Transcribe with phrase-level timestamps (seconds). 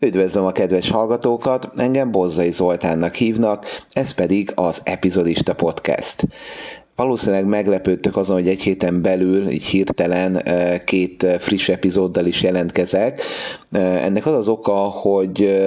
[0.00, 6.26] Üdvözlöm a kedves hallgatókat, engem Bozzai Zoltánnak hívnak, ez pedig az Epizodista Podcast
[6.98, 10.42] valószínűleg meglepődtök azon, hogy egy héten belül, így hirtelen
[10.84, 13.22] két friss epizóddal is jelentkezek.
[13.72, 15.60] Ennek az az oka, hogy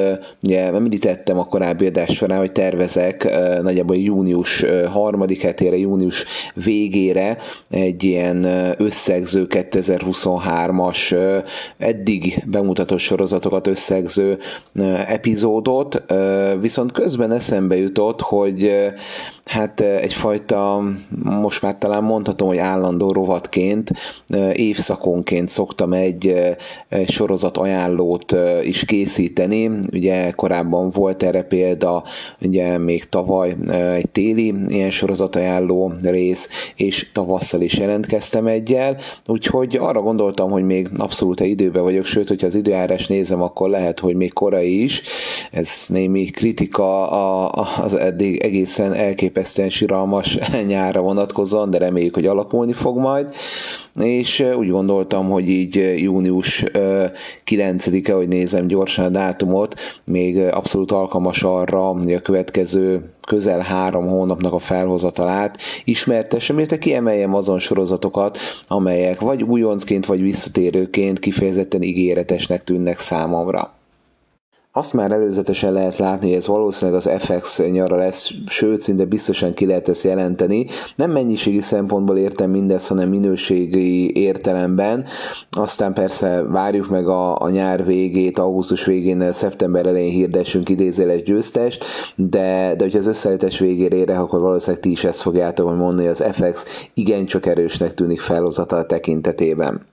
[0.43, 3.27] ugye említettem a korábbi adás során, hogy tervezek
[3.61, 7.37] nagyjából június harmadik hetére, június végére
[7.69, 8.45] egy ilyen
[8.77, 11.15] összegző 2023-as
[11.77, 14.37] eddig bemutatott sorozatokat összegző
[15.07, 16.03] epizódot,
[16.61, 18.71] viszont közben eszembe jutott, hogy
[19.51, 20.83] hát egyfajta,
[21.23, 23.91] most már talán mondhatom, hogy állandó rovatként,
[24.53, 26.33] évszakonként szoktam egy
[27.07, 29.69] sorozat ajánlót is készíteni.
[29.93, 32.03] Ugye korábban volt erre példa,
[32.41, 33.55] ugye még tavaly
[33.95, 38.97] egy téli ilyen sorozat ajánló rész, és tavasszal is jelentkeztem egyel,
[39.27, 43.99] úgyhogy arra gondoltam, hogy még abszolút időben vagyok, sőt, hogyha az időjárás nézem, akkor lehet,
[43.99, 45.01] hogy még korai is.
[45.51, 47.07] Ez némi kritika
[47.49, 53.33] az eddig egészen elképesztő elképesztően siralmas nyárra vonatkozóan, de reméljük, hogy alakulni fog majd.
[53.99, 56.63] És úgy gondoltam, hogy így június
[57.45, 59.75] 9-e, hogy nézem gyorsan a dátumot,
[60.05, 67.33] még abszolút alkalmas arra, hogy a következő közel három hónapnak a felhozatalát ismertessem, illetve kiemeljem
[67.35, 68.37] azon sorozatokat,
[68.67, 73.80] amelyek vagy újoncként, vagy visszatérőként kifejezetten ígéretesnek tűnnek számomra.
[74.73, 79.53] Azt már előzetesen lehet látni, hogy ez valószínűleg az FX nyara lesz, sőt, szinte biztosan
[79.53, 80.65] ki lehet ezt jelenteni.
[80.95, 85.05] Nem mennyiségi szempontból értem mindezt, hanem minőségi értelemben.
[85.49, 91.85] Aztán persze várjuk meg a, a nyár végét, augusztus végén, szeptember elején hirdessünk idézéles győztest,
[92.15, 96.17] de, de hogyha az összeállítás végére érek, akkor valószínűleg ti is ezt fogjátok mondani, hogy
[96.19, 99.90] az FX igencsak erősnek tűnik felhozatal tekintetében.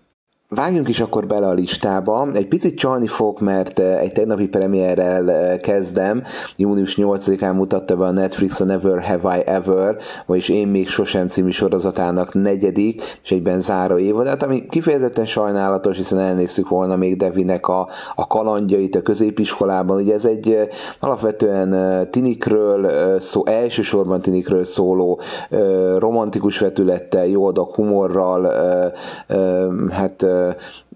[0.54, 2.28] Vágjunk is akkor bele a listába.
[2.32, 6.22] Egy picit csalni fog, mert eh, egy tegnapi premierrel eh, kezdem.
[6.56, 11.26] Június 8-án mutatta be a Netflix a Never Have I Ever, vagyis Én még sosem
[11.26, 17.68] című sorozatának negyedik, és egyben záró évadát, ami kifejezetten sajnálatos, hiszen elnéztük volna még Devinek
[17.68, 20.00] a, a kalandjait a középiskolában.
[20.00, 20.66] Ugye ez egy eh,
[21.00, 25.20] alapvetően tinikről, szó, elsősorban tinikről szóló
[25.98, 28.52] romantikus vetülettel, jó adag humorral,
[29.90, 30.54] hát euh,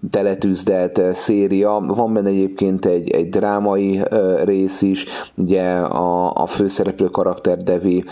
[0.09, 1.79] teletűzdelt széria.
[1.87, 4.01] Van benne egyébként egy, egy drámai
[4.43, 5.05] rész is,
[5.37, 8.03] ugye a, a főszereplő karakter Devi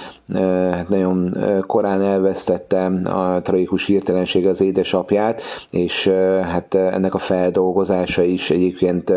[0.72, 1.28] hát nagyon
[1.68, 6.08] korán elvesztette a tragikus hirtelenség az édesapját, és
[6.52, 9.14] hát ennek a feldolgozása is egyébként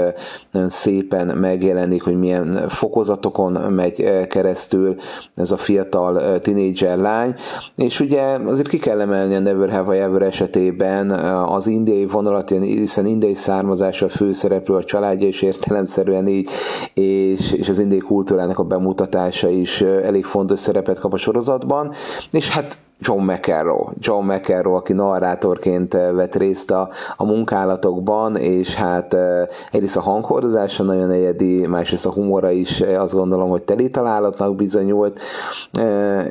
[0.67, 4.97] szépen megjelenik, hogy milyen fokozatokon megy keresztül
[5.35, 7.35] ez a fiatal tinédzser lány,
[7.77, 11.11] és ugye azért ki kell emelni a Never Have I Ever esetében
[11.49, 16.49] az indiai vonalat, hiszen indiai származású a főszereplő, a családja is értelemszerűen így,
[16.95, 21.93] és, és az indiai kultúrának a bemutatása is elég fontos szerepet kap a sorozatban,
[22.31, 23.93] és hát John McEnroe.
[23.99, 30.01] John McEnroe, aki narrátorként eh, vett részt a, a munkálatokban, és hát eh, egyrészt a
[30.01, 35.21] hanghordozása nagyon egyedi, másrészt a humora is eh, azt gondolom, hogy teli találatnak bizonyult.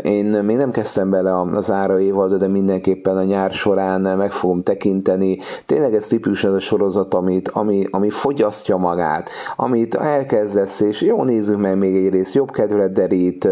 [0.02, 4.64] Én még nem kezdtem bele a záró évadba, de mindenképpen a nyár során meg fogom
[4.64, 5.38] tekinteni.
[5.66, 11.24] Tényleg ez típus az a sorozat, amit, ami, ami fogyasztja magát, amit elkezdesz, és jó,
[11.24, 13.48] nézzük meg még egy részt, jobb kedvre derít.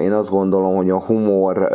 [0.00, 1.68] Én azt gondolom, hogy a humor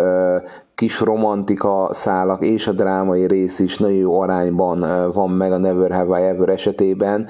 [0.76, 5.92] kis romantika szálak és a drámai rész is nagyon jó arányban van meg a Never
[5.92, 7.28] Have I Ever esetében.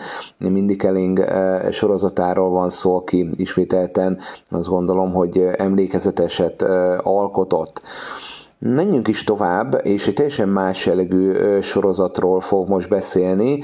[0.50, 1.26] Mindig Kelling
[1.72, 4.20] sorozatáról van szó, aki ismételten
[4.50, 6.62] azt gondolom, hogy emlékezeteset
[7.02, 7.82] alkotott.
[8.66, 11.32] Menjünk is tovább, és egy teljesen más jellegű
[11.62, 13.64] sorozatról fog most beszélni.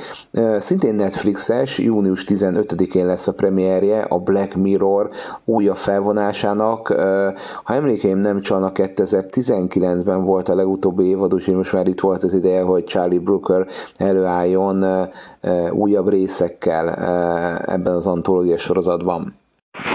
[0.57, 5.09] Szintén Netflixes, június 15-én lesz a premierje a Black Mirror
[5.45, 6.87] újabb felvonásának.
[7.63, 12.33] Ha emlékeim nem csalnak, 2019-ben volt a legutóbbi évad, úgyhogy most már itt volt az
[12.33, 13.67] ideje, hogy Charlie Brooker
[13.97, 14.85] előálljon
[15.71, 16.89] újabb részekkel
[17.65, 19.38] ebben az antológia sorozatban.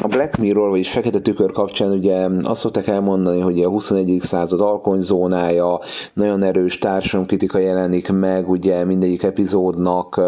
[0.04, 4.18] A Black Mirror, vagyis Fekete Tükör kapcsán ugye azt szokták elmondani, hogy a 21.
[4.20, 5.78] század alkonyzónája,
[6.12, 10.20] nagyon erős társadalomkritika jelenik meg, ugye mindegyik epizódnak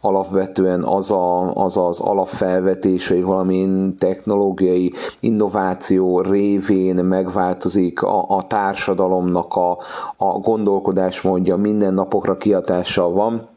[0.00, 3.68] alapvetően az a, az, az alapfelvetés, hogy valami
[3.98, 9.78] technológiai innováció révén megváltozik a, a társadalomnak a,
[10.16, 13.53] a gondolkodásmódja, minden napokra kiatással van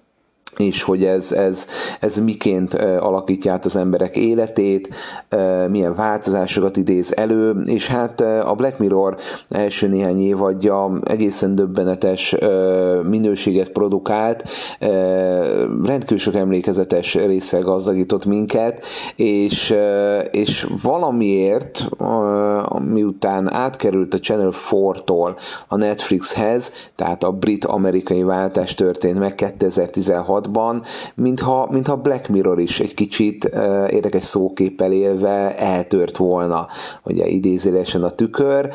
[0.58, 1.66] és hogy ez, ez,
[2.00, 4.90] ez miként alakítja át az emberek életét,
[5.70, 9.18] milyen változásokat idéz elő, és hát a Black Mirror
[9.50, 12.36] első néhány évadja egészen döbbenetes
[13.04, 14.44] minőséget produkált,
[15.84, 19.76] rendkívül sok emlékezetes résszel gazdagított minket, és,
[20.32, 21.86] és valamiért,
[22.80, 25.38] miután átkerült a Channel 4-tól
[25.68, 30.82] a Netflixhez, tehát a brit-amerikai váltás történt meg 2016 sorozatban,
[31.16, 33.44] mintha, mintha Black Mirror is egy kicsit
[33.90, 36.68] érdekes szóképpel élve eltört volna,
[37.04, 38.70] ugye idézélesen a tükör.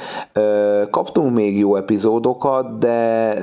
[0.91, 3.35] Kaptunk még jó epizódokat, de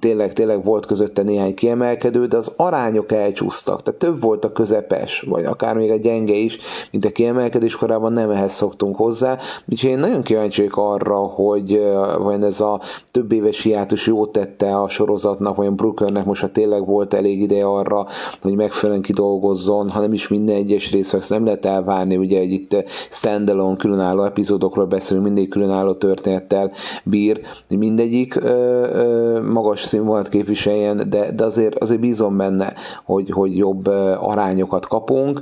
[0.00, 5.24] tényleg, tényleg volt közötte néhány kiemelkedő, de az arányok elcsúsztak, tehát több volt a közepes,
[5.28, 6.58] vagy akár még a gyenge is,
[6.90, 9.38] mint a kiemelkedés korábban nem ehhez szoktunk hozzá,
[9.70, 11.80] úgyhogy én nagyon kíváncsi arra, hogy
[12.18, 12.80] vajon ez a
[13.10, 17.40] több éves hiátus jót tette a sorozatnak, vajon Brookernek most ha tényleg volt volt elég
[17.40, 18.06] ideje arra,
[18.42, 22.84] hogy megfelelően kidolgozzon, hanem is minden egyes részre ezt nem lehet elvárni, ugye, hogy itt
[23.10, 26.70] standalone különálló epizódokról beszélünk, mindig különálló történettel
[27.04, 32.74] bír, mindegyik ö, ö, magas színvonalat képviseljen, de, de azért, azért bízom benne,
[33.04, 33.86] hogy, hogy jobb
[34.18, 35.40] arányokat kapunk,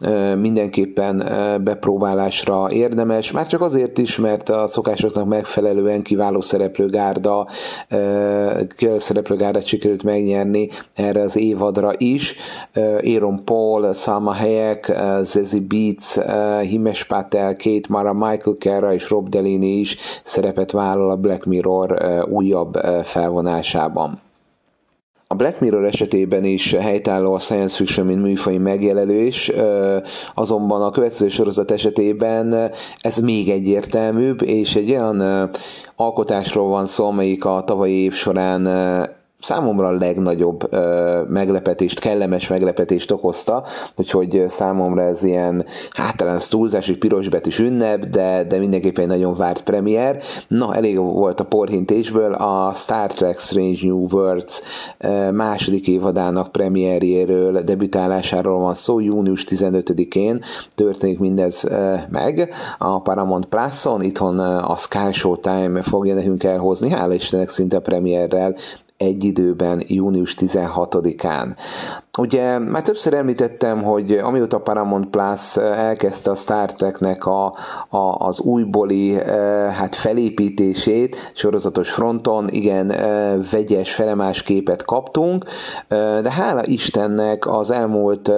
[0.00, 1.24] ö, mindenképpen
[1.64, 7.46] bepróbálásra érdemes, már csak azért is, mert a szokásoknak megfelelően kiváló szereplőgárda,
[8.76, 10.68] kiváló szereplőgárdát sikerült megnyerni
[11.02, 12.34] erre az évadra is.
[13.04, 16.18] Aaron Paul, Salma Hayek, Zezi Beats,
[16.68, 21.96] Himesh Patel, Kate Mara, Michael Kera és Rob Delaney is szerepet vállal a Black Mirror
[22.30, 24.20] újabb felvonásában.
[25.32, 29.52] A Black Mirror esetében is helytálló a science fiction, mint műfai megjelölés,
[30.34, 32.70] azonban a következő sorozat esetében
[33.00, 35.50] ez még egyértelműbb, és egy olyan
[35.96, 38.68] alkotásról van szó, amelyik a tavalyi év során
[39.42, 40.68] számomra a legnagyobb
[41.28, 43.64] meglepetést, kellemes meglepetést okozta,
[43.96, 49.36] úgyhogy számomra ez ilyen, hát talán túlzás, hogy pirosbetűs ünnep, de, de mindenképpen egy nagyon
[49.36, 50.22] várt premier.
[50.48, 54.60] Na, elég volt a porhintésből, a Star Trek Strange New Worlds
[55.32, 60.40] második évadának premierjéről, debütálásáról van szó, június 15-én
[60.74, 61.68] történik mindez
[62.10, 68.54] meg a Paramount Plus-on, itthon a Sky Showtime fogja nekünk elhozni, hála Istennek szinte premierrel
[69.02, 71.56] egy időben, június 16-án.
[72.18, 77.54] Ugye már többször említettem, hogy amióta Paramount Plus elkezdte a Star Treknek a,
[77.88, 79.14] a, az újbóli
[79.70, 82.92] hát felépítését sorozatos fronton, igen,
[83.50, 85.44] vegyes, felemás képet kaptunk,
[86.22, 88.30] de hála Istennek az elmúlt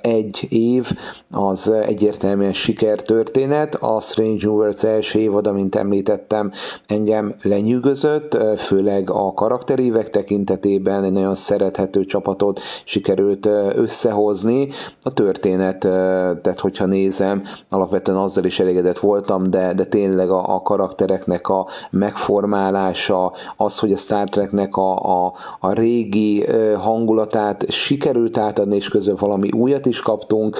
[0.00, 0.90] egy év
[1.30, 3.74] az egyértelműen sikertörténet.
[3.74, 6.52] A Strange New Worlds első évad, amint említettem,
[6.86, 14.68] engem lenyűgözött, főleg a karakterívek tekintetében egy nagyon szerethető csapatot sikerült sikerült összehozni.
[15.02, 20.62] A történet, tehát hogyha nézem, alapvetően azzal is elégedett voltam, de, de tényleg a, a
[20.62, 26.46] karaktereknek a megformálása, az, hogy a Star Treknek a, a, a régi
[26.76, 30.58] hangulatát sikerült átadni, és közben valami újat is kaptunk,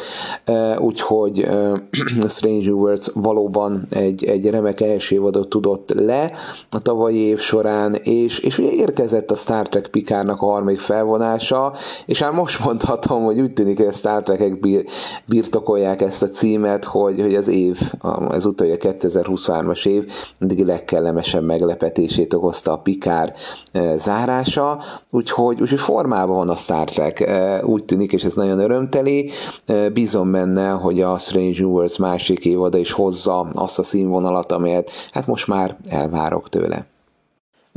[0.78, 1.48] úgyhogy
[2.28, 6.32] Strange Worlds valóban egy, egy remek első évadot tudott le
[6.70, 11.72] a tavalyi év során, és, és ugye érkezett a Star Trek Pikárnak a harmadik felvonása,
[12.06, 14.84] és hát most mondhatom, hogy úgy tűnik, hogy a Star Trek-ek bir,
[15.26, 17.80] birtokolják ezt a címet, hogy, hogy az év,
[18.28, 23.34] az utolja 2023-as év, mindig legkellemesebb meglepetését okozta a Pikár
[23.72, 28.58] e, zárása, úgyhogy, úgyhogy formában van a Star Trek, e, úgy tűnik, és ez nagyon
[28.58, 29.30] örömteli,
[29.66, 34.52] e, bízom benne, hogy a Strange New Worlds másik évada is hozza azt a színvonalat,
[34.52, 36.93] amelyet hát most már elvárok tőle.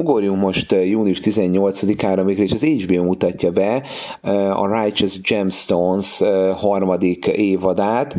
[0.01, 3.83] Ugorjunk most eh, június 18-ára, amikor is az HBO mutatja be
[4.21, 8.15] eh, a Righteous Gemstones eh, harmadik évadát.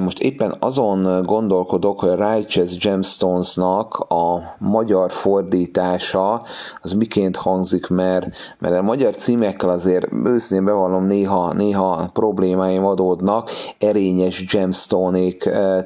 [0.00, 6.42] Most éppen azon gondolkodok, hogy a Righteous Gemstones-nak a magyar fordítása
[6.80, 8.28] az miként hangzik, mert,
[8.58, 15.30] mert a magyar címekkel azért őszintén bevallom néha, néha problémáim adódnak, erényes gemstone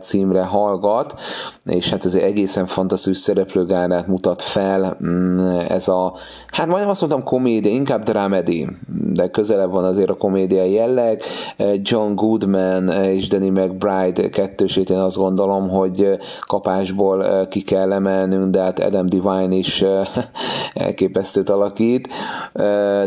[0.01, 1.15] címre hallgat,
[1.65, 4.94] és hát ez egy egészen fantasztikus szereplőgárát mutat fel,
[5.69, 6.13] ez a,
[6.47, 8.67] hát majdnem azt mondtam komédia, inkább dramedy,
[9.13, 11.23] de közelebb van azért a komédia jelleg.
[11.83, 18.61] John Goodman és Danny McBride kettősét én azt gondolom, hogy kapásból ki kell emelnünk, de
[18.61, 19.85] hát Adam Divine is
[20.75, 22.09] elképesztőt alakít.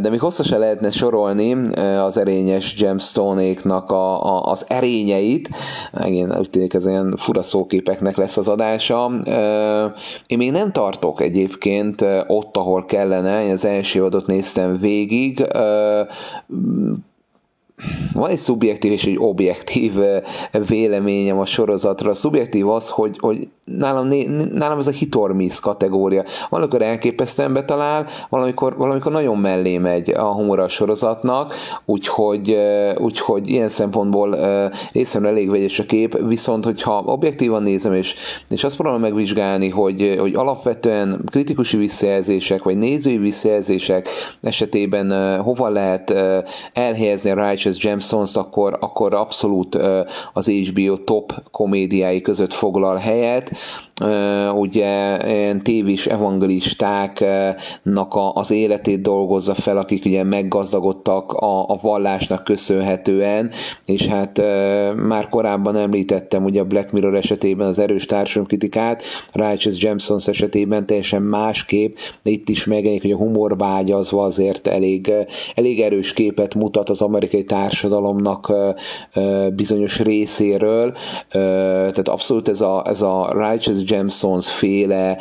[0.02, 1.56] De még hosszasan lehetne sorolni
[2.04, 5.50] az erényes gemstone-éknak a, a, az erényeit.
[5.94, 9.12] Megint úgy tűnik, ez ilyen fura szóképeknek lesz az adása.
[10.28, 15.46] Én még nem tartok egyébként egyébként ott, ahol kellene, én az első adott néztem végig,
[18.14, 19.94] van egy szubjektív és egy objektív
[20.68, 22.10] véleményem a sorozatra.
[22.10, 24.08] A szubjektív az, hogy, hogy nálam,
[24.54, 26.24] nálam ez a hit or miss kategória.
[26.50, 31.54] Valamikor elképesztően betalál, valamikor, valamikor nagyon mellé megy a humor a sorozatnak,
[31.86, 32.58] úgyhogy,
[32.98, 34.38] úgyhogy ilyen szempontból
[34.92, 38.16] részemre elég vegyes a kép, viszont hogyha objektívan nézem, és,
[38.50, 44.10] és azt próbálom megvizsgálni, hogy, hogy alapvetően kritikusi visszajelzések, vagy nézői visszajelzések
[44.42, 46.14] esetében hova lehet
[46.74, 49.78] elhelyezni a Righteous Gemstones, akkor, akkor abszolút
[50.34, 53.52] az HBO top komédiái között foglal helyet,
[54.54, 55.18] ugye
[55.64, 63.52] tévés evangelistáknak az életét dolgozza fel, akik ugye meggazdagodtak a, a vallásnak köszönhetően,
[63.86, 64.42] és hát
[64.96, 71.22] már korábban említettem ugye a Black Mirror esetében az erős társadalomkritikát, Righteous Gemstones esetében teljesen
[71.22, 75.12] másképp, de itt is megjelenik, hogy a humor vágyazva azért elég,
[75.56, 78.52] elég erős képet mutat az amerikai társadalomnak
[79.56, 80.94] bizonyos részéről,
[81.30, 85.18] tehát abszolút ez a, ez a Righteous Gemstones féle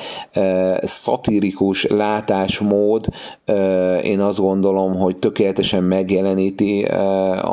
[0.82, 3.06] szatirikus látásmód,
[4.02, 6.82] én azt gondolom, hogy tökéletesen megjeleníti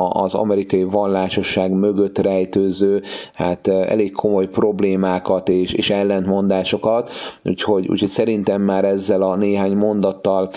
[0.10, 3.02] az amerikai vallásosság mögött rejtőző,
[3.34, 7.10] hát elég komoly problémákat és, és ellentmondásokat,
[7.44, 10.50] úgyhogy, úgyhogy szerintem már ezzel a néhány mondattal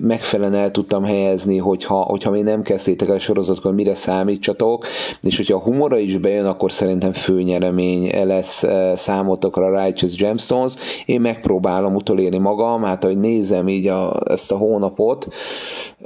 [0.00, 4.86] megfelelően el tudtam helyezni, hogyha, hogyha még nem kezdtétek el a sorozatot, akkor mire számítsatok,
[5.22, 8.64] és hogyha a humora is bejön, akkor szerintem főnyeremény lesz
[8.96, 10.74] számotok a Righteous Gemstones,
[11.06, 15.28] én megpróbálom utolérni magam, hát ahogy nézem így a, ezt a hónapot,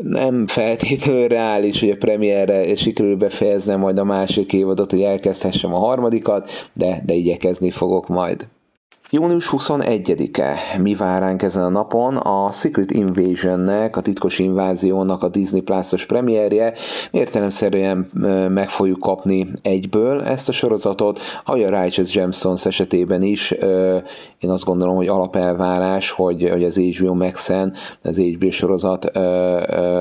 [0.02, 5.78] nem feltétlenül reális, hogy a premierre sikerül befejeznem majd a másik évadot, hogy elkezdhessem a
[5.78, 8.46] harmadikat, de, de igyekezni fogok majd.
[9.14, 10.56] Június 21-e.
[10.78, 12.16] Mi vár ránk ezen a napon?
[12.16, 16.74] A Secret Invasionnek, a titkos inváziónak a Disney Plus-os premierje.
[17.10, 18.10] Értelemszerűen
[18.50, 23.50] meg fogjuk kapni egyből ezt a sorozatot, ahogy a Righteous Gemstones esetében is.
[24.38, 29.10] Én azt gondolom, hogy alapelvárás, hogy, hogy az HBO Max-en az HBO sorozat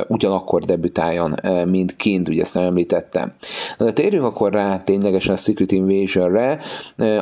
[0.08, 3.34] ugyanakkor debütáljon, mint kint, ugye ezt nem említettem.
[3.78, 6.60] de térjünk akkor rá ténylegesen a Secret Invasion-re,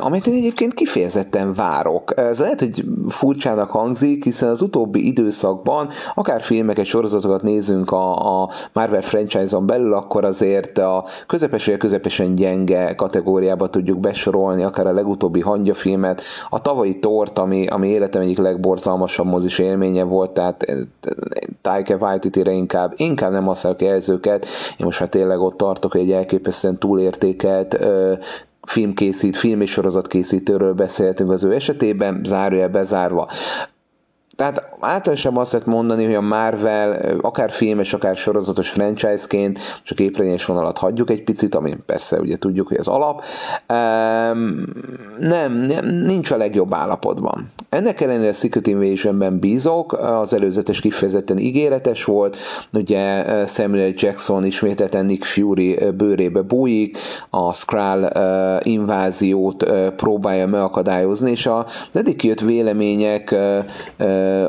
[0.00, 2.12] amit én egyébként kifejezetten vár várok.
[2.16, 8.48] Ez lehet, hogy furcsának hangzik, hiszen az utóbbi időszakban, akár filmeket, sorozatokat nézünk a, a
[8.72, 14.92] Marvel franchise-on belül, akkor azért a közepes vagy közepesen gyenge kategóriába tudjuk besorolni, akár a
[14.92, 20.76] legutóbbi hangyafilmet, a tavalyi tort, ami, ami életem egyik legborzalmasabb mozis élménye volt, tehát eh,
[21.62, 24.46] Taika Waititi-re inkább, inkább nem használok jelzőket,
[24.76, 27.78] én most már tényleg ott tartok, hogy egy elképesztően túlértékelt
[28.70, 33.28] filmkészít, film és sorozatkészítőről beszéltünk az ő esetében, zárója bezárva.
[34.40, 40.44] Tehát általában azt lehet mondani, hogy a Marvel akár filmes, akár sorozatos franchise-ként csak képregényes
[40.44, 43.24] vonalat hagyjuk egy picit, ami persze ugye tudjuk, hogy az alap.
[45.18, 47.50] Nem, nem, nincs a legjobb állapotban.
[47.68, 52.36] Ennek ellenére a Secret Invasion-ben bízok, az előzetes kifejezetten ígéretes volt,
[52.72, 56.98] ugye Samuel Jackson ismételten Nick Fury bőrébe bújik,
[57.30, 58.10] a Skrull
[58.62, 61.64] inváziót próbálja megakadályozni, és az
[61.96, 63.34] eddig kijött vélemények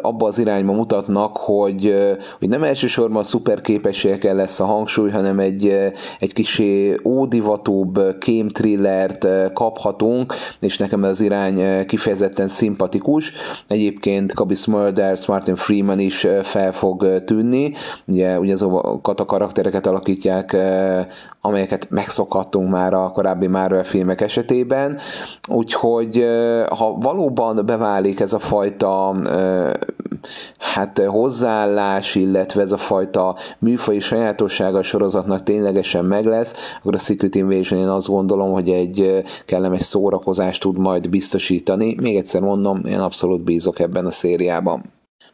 [0.02, 1.96] abba az irányba mutatnak, hogy,
[2.40, 10.34] hogy nem elsősorban a szuperképességekkel lesz a hangsúly, hanem egy, egy kicsi ódivatóbb kémtrillert kaphatunk,
[10.60, 13.32] és nekem az irány kifejezetten szimpatikus.
[13.68, 17.74] Egyébként Kabi Smulders, Martin Freeman is fel fog tűnni,
[18.08, 20.56] ugye, ugye azokat a karaktereket alakítják,
[21.42, 25.00] amelyeket megszokhattunk már a korábbi Marvel filmek esetében,
[25.48, 26.26] úgyhogy
[26.70, 29.16] ha valóban beválik ez a fajta
[30.58, 36.98] hát hozzáállás, illetve ez a fajta műfai sajátossága a sorozatnak ténylegesen meg lesz, akkor a
[36.98, 41.96] Secret Invasion én azt gondolom, hogy egy kellemes szórakozást tud majd biztosítani.
[42.02, 44.84] Még egyszer mondom, én abszolút bízok ebben a szériában.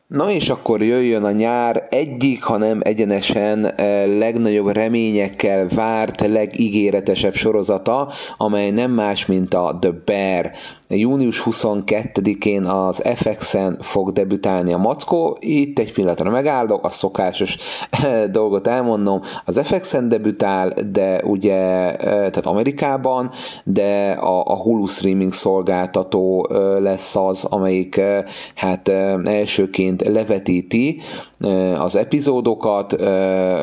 [0.08, 3.60] Na és akkor jöjjön a nyár egyik, hanem egyenesen
[4.18, 10.52] legnagyobb reményekkel várt, legígéretesebb sorozata, amely nem más, mint a The Bear.
[10.89, 15.38] Június 22-én az FX-en fog debütálni a Mackó.
[15.39, 17.56] Itt egy pillanatra megállok, a szokásos
[18.32, 19.22] dolgot elmondom.
[19.46, 23.32] Az FX-en debütál, de ugye, tehát Amerikában,
[23.63, 26.48] de a, a Hulu streaming szolgáltató
[26.79, 28.01] lesz az, amelyik
[28.56, 28.88] hát
[29.24, 31.01] elsőként levetíti
[31.77, 32.96] az epizódokat,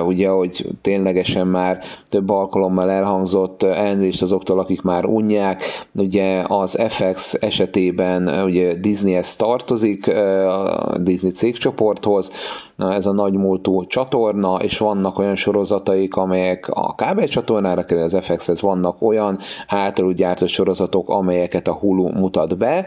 [0.07, 1.79] ugye, hogy ténylegesen már
[2.09, 5.63] több alkalommal elhangzott elnézést azoktól, akik már unják,
[5.93, 12.31] ugye az FX esetében ugye Disneyhez tartozik, a Disney cégcsoporthoz,
[12.77, 19.03] ez a nagymúltú csatorna, és vannak olyan sorozataik, amelyek a kábelcsatornára kerül, az FX-hez vannak
[19.03, 22.87] olyan általuk gyártott sorozatok, amelyeket a Hulu mutat be,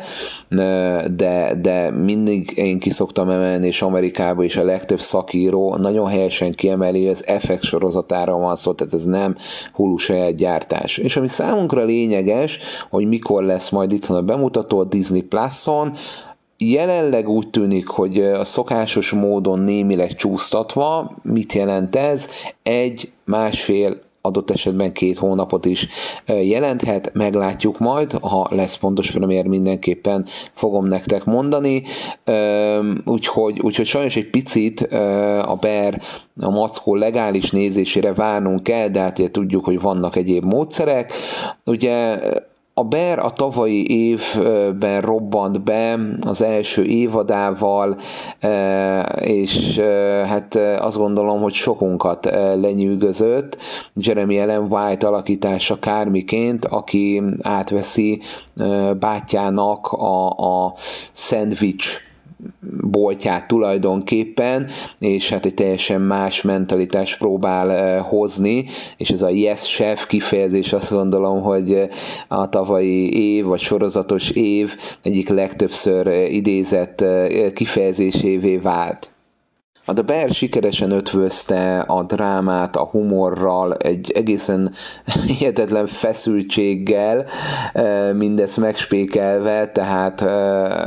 [1.15, 7.01] de, de mindig én kiszoktam emelni, és Amerikában is a legtöbb szakíró nagyon helyesen kiemeli,
[7.01, 9.35] hogy az FX sorozatára van szó, tehát ez nem
[9.73, 10.97] Hulu saját gyártás.
[10.97, 15.93] És ami számunkra lényeges, hogy mikor lesz majd itt a bemutató a Disney Plus-on,
[16.57, 22.29] Jelenleg úgy tűnik, hogy a szokásos módon némileg csúsztatva, mit jelent ez?
[22.63, 25.87] Egy, másfél, adott esetben két hónapot is
[26.27, 31.83] jelenthet, meglátjuk majd, ha lesz pontos premier, mindenképpen fogom nektek mondani,
[33.05, 34.81] úgyhogy, úgyhogy sajnos egy picit
[35.41, 36.01] a Bear
[36.41, 41.11] a mackó legális nézésére várnunk kell, de hát tudjuk, hogy vannak egyéb módszerek.
[41.65, 42.19] Ugye
[42.79, 47.97] a Bear a tavalyi évben robbant be az első évadával,
[48.39, 49.83] e, és e,
[50.27, 53.57] hát azt gondolom, hogy sokunkat e, lenyűgözött.
[53.95, 58.21] Jeremy Ellen White alakítása kármiként, aki átveszi
[58.99, 60.73] bátyának a, a
[61.11, 62.06] szendvics
[62.81, 64.67] boltját tulajdonképpen,
[64.99, 68.65] és hát egy teljesen más mentalitást próbál eh, hozni,
[68.97, 71.87] és ez a yes chef kifejezés azt gondolom, hogy
[72.27, 79.11] a tavalyi év, vagy sorozatos év egyik legtöbbször eh, idézett eh, kifejezésévé vált.
[79.89, 84.71] A The Bear sikeresen ötvözte a drámát a humorral, egy egészen
[85.27, 87.25] hihetetlen feszültséggel,
[88.13, 90.21] mindezt megspékelve, tehát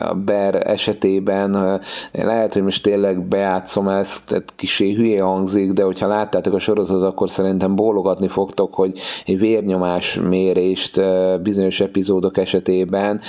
[0.05, 1.81] a Bear esetében
[2.13, 7.05] lehet, hogy most tényleg beátszom ezt, tehát kisé hülye hangzik, de hogyha láttátok a sorozatot,
[7.05, 11.01] akkor szerintem bólogatni fogtok, hogy egy vérnyomás mérést
[11.43, 13.21] bizonyos epizódok esetében,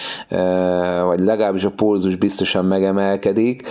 [1.06, 3.68] vagy legalábbis a pulzus biztosan megemelkedik,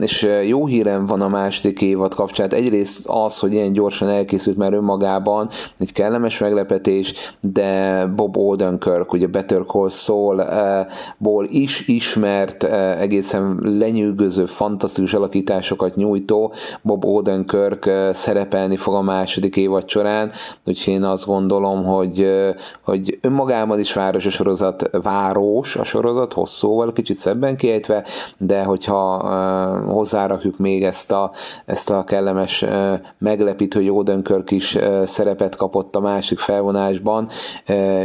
[0.00, 2.52] és jó hírem van a második évad kapcsán.
[2.54, 9.26] Egyrészt az, hogy ilyen gyorsan elkészült már önmagában, egy kellemes meglepetés, de Bob Odenkirk, ugye
[9.26, 12.64] Better Call Saul-ból is ismert,
[12.98, 16.52] egészen lenyűgöző, fantasztikus alakításokat nyújtó
[16.82, 20.32] Bob Odenkirk szerepelni fog a második évad során,
[20.66, 22.44] úgyhogy én azt gondolom, hogy,
[22.82, 28.04] hogy önmagában is város a sorozat, város a sorozat, hosszúval, kicsit szebben kiejtve,
[28.38, 29.13] de hogyha
[29.86, 31.30] hozzárakjuk még ezt a,
[31.64, 32.64] ezt a kellemes
[33.18, 37.28] meglepítő, hogy Odenkirk is szerepet kapott a másik felvonásban,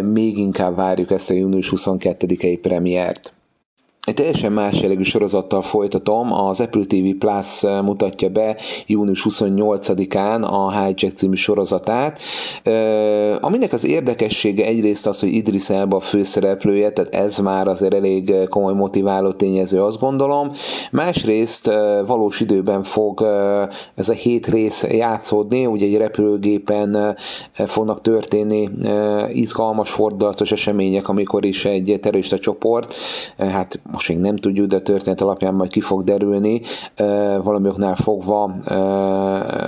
[0.03, 3.33] még inkább várjuk ezt a június 22-i premiért.
[4.03, 10.41] Egy teljesen más jellegű sorozattal folytatom, az Apple TV Plus eh, mutatja be június 28-án
[10.41, 12.19] a Hijack című sorozatát,
[12.63, 17.93] eh, aminek az érdekessége egyrészt az, hogy Idris Elba a főszereplője, tehát ez már azért
[17.93, 20.51] elég eh, komoly motiváló tényező, azt gondolom.
[20.91, 21.71] Másrészt
[22.05, 23.27] valós időben fog
[23.95, 27.17] ez a hét rész játszódni, ugye egy repülőgépen
[27.53, 28.69] fognak történni
[29.33, 32.95] izgalmas, fordulatos események, amikor is egy terrorista csoport,
[33.37, 36.61] hát most még nem tudjuk, de a történet alapján majd ki fog derülni,
[37.43, 38.55] valamioknál fogva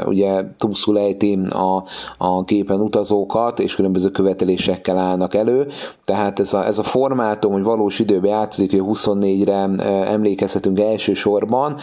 [0.06, 1.84] ugye túlszul ejti a,
[2.18, 5.68] a gépen utazókat, és különböző követelésekkel állnak elő,
[6.06, 9.70] tehát ez a, ez a formátum, hogy valós időben játszik, hogy 24-re
[10.06, 11.78] emlékezhetünk elsősorban,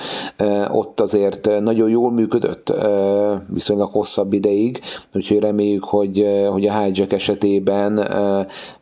[0.70, 2.72] ott azért nagyon jól működött
[3.48, 4.80] viszonylag hosszabb ideig,
[5.14, 7.98] úgyhogy reméljük, hogy, hogy a hijack esetében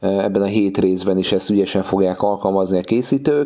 [0.00, 3.45] ebben a hét részben is ezt ügyesen fogják alkalmazni a készítők,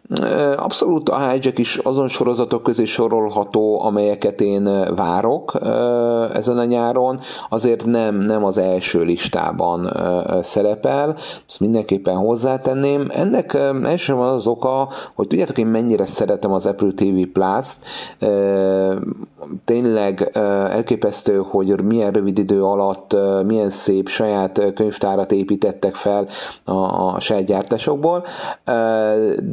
[0.57, 5.53] Abszolút a Hijack is azon sorozatok közé sorolható, amelyeket én várok
[6.33, 7.19] ezen a nyáron,
[7.49, 9.89] azért nem, nem az első listában
[10.41, 11.15] szerepel,
[11.47, 13.07] ezt mindenképpen hozzátenném.
[13.13, 17.79] Ennek elsősorban az oka, hogy tudjátok én mennyire szeretem az Apple TV Plus-t,
[19.65, 20.29] tényleg
[20.71, 26.27] elképesztő, hogy milyen rövid idő alatt milyen szép saját könyvtárat építettek fel
[26.65, 26.73] a,
[27.13, 28.25] a saját gyártásokból,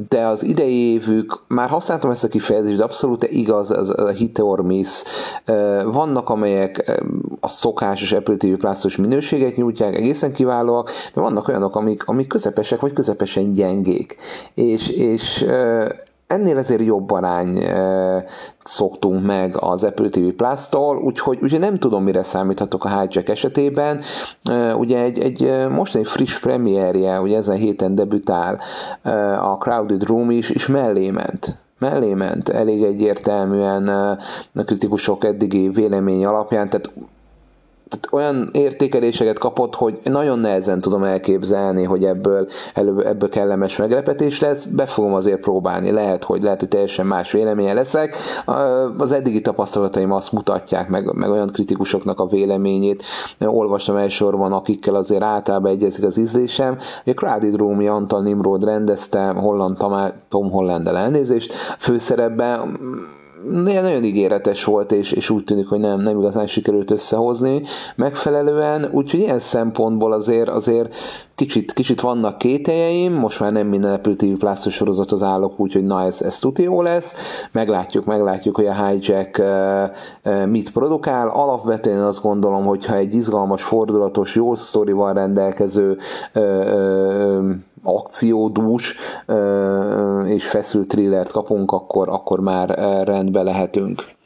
[0.09, 4.39] de az idei évük, már használtam ezt a kifejezést, de abszolút igaz, az a hit
[4.39, 5.03] or miss.
[5.85, 7.01] Vannak, amelyek
[7.41, 12.81] a szokásos Apple TV plus minőséget nyújtják, egészen kiválóak, de vannak olyanok, amik, amik közepesek,
[12.81, 14.17] vagy közepesen gyengék.
[14.55, 15.45] És, és
[16.29, 18.25] ennél ezért jobb arány e,
[18.65, 24.01] szoktunk meg az Apple TV Plus-tól, úgyhogy, úgyhogy nem tudom, mire számíthatok a Hijack esetében.
[24.43, 28.61] E, ugye egy, egy mostani friss premierje, ugye ezen héten debütál
[29.03, 35.69] e, a Crowded Room is, és mellé ment mellé ment, elég egyértelműen a kritikusok eddigi
[35.69, 36.91] vélemény alapján, tehát
[37.89, 44.41] tehát olyan értékeléseket kapott, hogy nagyon nehezen tudom elképzelni, hogy ebből, ebből, ebből kellemes meglepetés
[44.41, 48.17] lesz, be fogom azért próbálni, lehet, hogy lehet, hogy teljesen más véleménye leszek.
[48.99, 53.03] Az eddigi tapasztalataim azt mutatják, meg, meg olyan kritikusoknak a véleményét,
[53.41, 59.77] olvastam elsősorban, akikkel azért általában egyezik az ízlésem, a Crowded Room Antal Nimrod rendezte, Holland
[60.29, 62.79] Tom Holland elnézést, főszerepben
[63.51, 67.63] nagyon ígéretes volt, és, és úgy tűnik, hogy nem, nem igazán sikerült összehozni.
[67.97, 70.95] Megfelelően, úgyhogy ilyen szempontból azért, azért
[71.35, 76.03] kicsit, kicsit vannak kételjeim, most már nem minden Apple TV Plus sorozathoz állok, úgyhogy na
[76.03, 77.15] ez, ez tuti jó lesz,
[77.53, 79.43] meglátjuk, meglátjuk, hogy a Hijack
[80.49, 85.99] mit produkál, alapvetően azt gondolom, hogyha egy izgalmas, fordulatos, jó sztorival rendelkező
[87.83, 88.97] akciódús
[90.25, 92.69] és feszült thrillert kapunk, akkor, akkor már
[93.05, 94.17] rendbe lehetünk.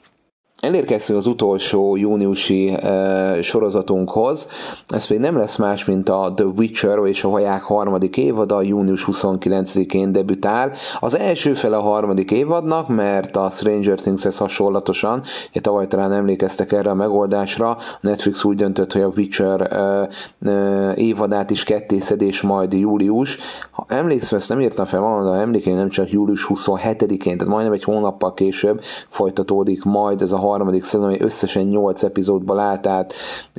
[0.63, 4.49] Elérkeztünk az utolsó júniusi uh, sorozatunkhoz,
[4.89, 9.09] ez pedig nem lesz más, mint a The Witcher és a Vaják harmadik évada, június
[9.13, 10.73] 29-én debütál.
[11.01, 16.73] Az első fele a harmadik évadnak, mert a Stranger Things-hez hasonlatosan, ugye tavaly talán emlékeztek
[16.73, 22.41] erre a megoldásra, Netflix úgy döntött, hogy a Witcher uh, uh, évadát is kettészed, és
[22.41, 23.39] majd július.
[23.71, 27.85] Ha emlékszem, ezt nem írtam fel, van emlékeim, nem csak július 27-én, tehát majdnem egy
[27.85, 33.15] hónappal később folytatódik majd ez a harmadik szezon, ami összesen 8 epizódban lát át,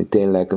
[0.10, 0.56] tényleg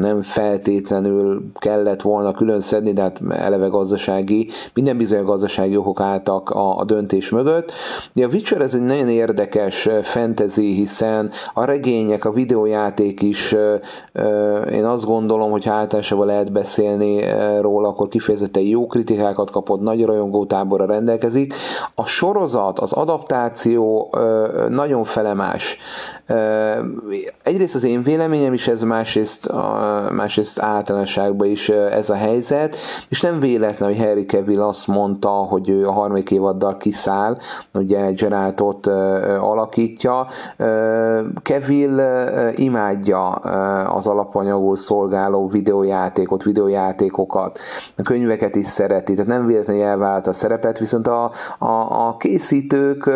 [0.00, 6.50] nem feltétlenül kellett volna külön szedni, de hát eleve gazdasági, minden bizony gazdasági okok álltak
[6.50, 7.72] a, a döntés mögött.
[8.12, 13.54] De a Witcher ez egy nagyon érdekes fantasy, hiszen a regények, a videójáték is,
[14.72, 17.24] én azt gondolom, hogy általában lehet beszélni
[17.60, 21.54] róla, akkor kifejezetten jó kritikákat kapott, nagy rajongótáborra rendelkezik.
[21.94, 24.14] A sorozat, az adaptáció
[24.68, 25.73] nagyon felemás.
[27.42, 29.50] Egyrészt az én véleményem is ez, másrészt,
[30.12, 32.76] másrészt általánosságban is ez a helyzet,
[33.08, 37.36] és nem véletlen, hogy Harry Cavill azt mondta, hogy ő a harmadik évaddal kiszáll,
[37.74, 38.86] ugye Geraltot
[39.40, 40.26] alakítja.
[41.42, 42.00] Cavill
[42.54, 43.28] imádja
[43.84, 47.58] az alapanyagul szolgáló videójátékot, videójátékokat,
[47.96, 53.10] a könyveket is szereti, tehát nem véletlenül elvált a szerepet, viszont a, a, a készítők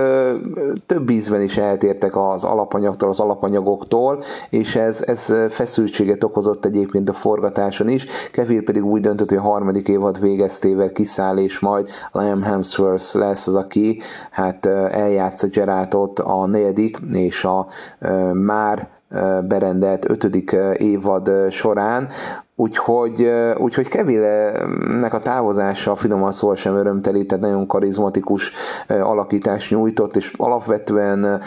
[0.86, 7.12] több ízben is eltértek az alapanyagtól, az alapanyagoktól, és ez, ez feszültséget okozott egyébként a
[7.12, 8.06] forgatáson is.
[8.32, 13.46] Kevin pedig úgy döntött, hogy a harmadik évad végeztével kiszáll, és majd Liam Hemsworth lesz
[13.46, 17.66] az, aki hát eljátsza Geraltot a negyedik és a
[18.32, 18.88] már
[19.48, 22.08] berendelt ötödik évad során,
[22.60, 28.52] Úgyhogy, úgyhogy Kevilnek a távozása finoman szól sem örömteli, tehát nagyon karizmatikus
[28.88, 31.40] alakítás nyújtott, és alapvetően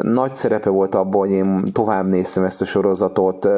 [0.00, 3.48] nagy szerepe volt abban, hogy én tovább néztem ezt a sorozatot.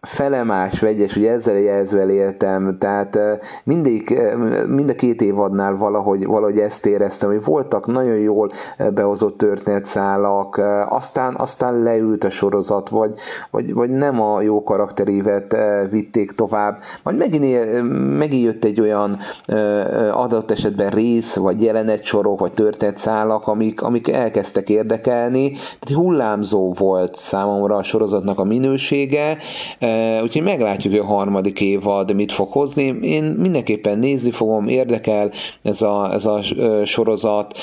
[0.00, 3.18] Felemás, vegyes, hogy ezzel jelzve éltem, tehát
[3.64, 4.18] mindig,
[4.68, 8.50] mind a két évadnál valahogy, valahogy ezt éreztem, hogy voltak nagyon jól
[8.94, 13.14] behozott történetszálak, aztán, aztán leült a sorozat, vagy,
[13.50, 17.82] vagy, vagy nem a jó karakterívet történetet vitték tovább, majd megint,
[18.18, 19.18] megint jött egy olyan
[20.12, 27.76] adott esetben rész, vagy jelenetsorok, vagy történetszálak, amik, amik elkezdtek érdekelni, tehát hullámzó volt számomra
[27.76, 29.38] a sorozatnak a minősége,
[30.22, 32.98] úgyhogy meglátjuk, hogy a harmadik évad mit fog hozni.
[33.02, 35.30] Én mindenképpen nézni fogom, érdekel
[35.62, 36.40] ez a, ez a
[36.84, 37.58] sorozat,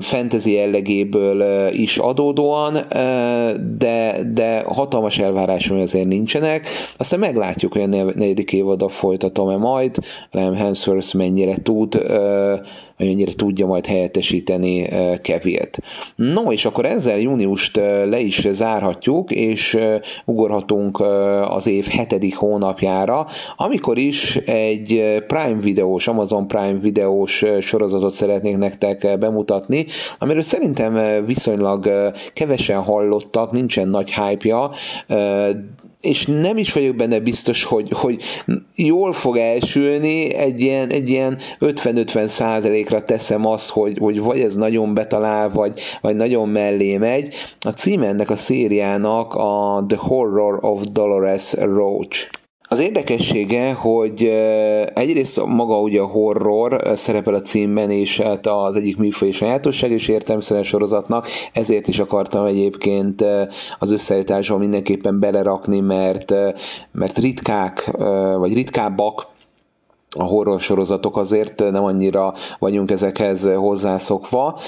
[0.00, 2.72] fantasy jellegéből is adódóan,
[3.78, 6.68] de, de hatalmas elvárásom azért nincsenek.
[6.96, 9.98] Aztán meglátjuk, hogy a negyedik évada folytatom-e majd,
[10.30, 12.02] Liam Hemsworth mennyire tud
[12.98, 14.88] mennyire tudja majd helyettesíteni
[15.22, 15.78] Kevilt.
[16.14, 17.76] No, és akkor ezzel júniust
[18.08, 19.78] le is zárhatjuk, és
[20.24, 21.00] ugorhatunk
[21.48, 29.18] az év hetedik hónapjára, amikor is egy Prime videós, Amazon Prime videós sorozatot szeretnék nektek
[29.18, 29.86] bemutatni,
[30.18, 34.70] amiről szerintem viszonylag kevesen hallottak, nincsen nagy hype-ja,
[36.00, 38.22] és nem is vagyok benne biztos, hogy, hogy
[38.74, 44.54] jól fog elsülni, egy ilyen, egy ilyen 50-50 százalékra teszem azt, hogy, hogy vagy ez
[44.54, 47.34] nagyon betalál, vagy, vagy nagyon mellé megy.
[47.60, 52.28] A címe ennek a szériának a The Horror of Dolores Roach.
[52.68, 54.22] Az érdekessége, hogy
[54.94, 60.08] egyrészt maga ugye a horror szerepel a címben, és hát az egyik műfaj sajátosság is
[60.08, 63.24] értelmszerűen sorozatnak, ezért is akartam egyébként
[63.78, 66.34] az összeállításban mindenképpen belerakni, mert,
[66.92, 67.90] mert ritkák,
[68.38, 69.26] vagy ritkábbak
[70.18, 74.58] a horror sorozatok azért nem annyira vagyunk ezekhez hozzászokva.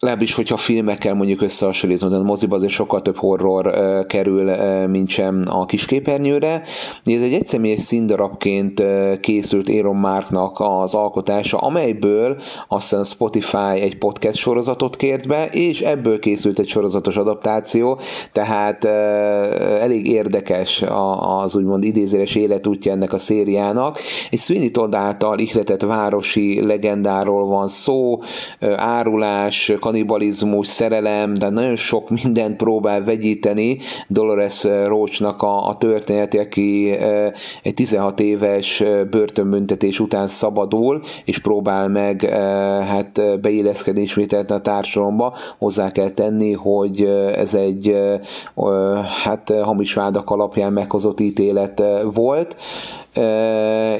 [0.00, 4.86] Legalábbis, hogyha filmekkel mondjuk összehasonlítom, tehát a moziba azért sokkal több horror uh, kerül, uh,
[4.86, 6.62] mint sem a kisképernyőre.
[7.04, 14.38] Ez egy egyszemélyes színdarabként uh, készült Aaron Marknak az alkotása, amelyből aztán Spotify egy podcast
[14.38, 17.98] sorozatot kért be, és ebből készült egy sorozatos adaptáció,
[18.32, 18.90] tehát uh,
[19.82, 20.84] elég érdekes
[21.42, 23.98] az úgymond idézéres életútja ennek a szériának.
[24.30, 31.76] Egy Sweeney Todd által ihletett városi legendáról van szó, uh, árulás, kanibalizmus, szerelem, de nagyon
[31.76, 40.00] sok mindent próbál vegyíteni Dolores Roachnak a, a történeti, aki e, egy 16 éves börtönbüntetés
[40.00, 42.20] után szabadul, és próbál meg
[42.88, 45.34] hát beilleszkedni ismételten a társadalomba.
[45.58, 47.02] Hozzá kell tenni, hogy
[47.36, 47.96] ez egy
[49.24, 51.82] hát hamis vádak alapján meghozott ítélet
[52.14, 52.56] volt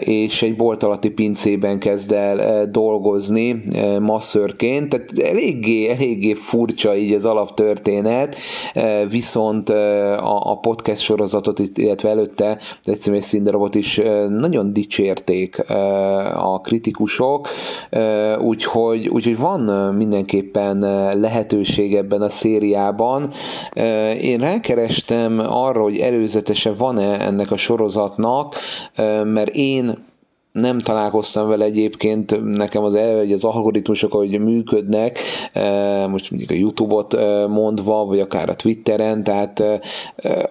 [0.01, 3.63] és egy bolt alatti pincében kezd el dolgozni
[4.01, 8.37] masszörként, tehát eléggé, eléggé furcsa így az alaptörténet,
[9.11, 9.69] viszont
[10.21, 15.71] a, podcast sorozatot, illetve előtte egyszerűen színdarabot is nagyon dicsérték
[16.35, 17.49] a kritikusok,
[18.41, 20.79] úgyhogy, úgyhogy van mindenképpen
[21.21, 23.31] lehetőség ebben a szériában.
[24.21, 28.55] Én rákerestem arra, hogy előzetesen van-e ennek a sorozatnak,
[29.25, 30.07] mert én
[30.53, 35.19] nem találkoztam vele egyébként, nekem az el, hogy az algoritmusok, ahogy működnek,
[36.09, 37.17] most mondjuk a YouTube-ot
[37.49, 39.63] mondva, vagy akár a Twitteren, tehát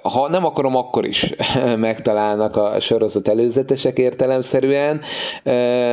[0.02, 1.34] ha nem akarom, akkor is
[1.78, 5.02] megtalálnak a sorozat előzetesek értelemszerűen,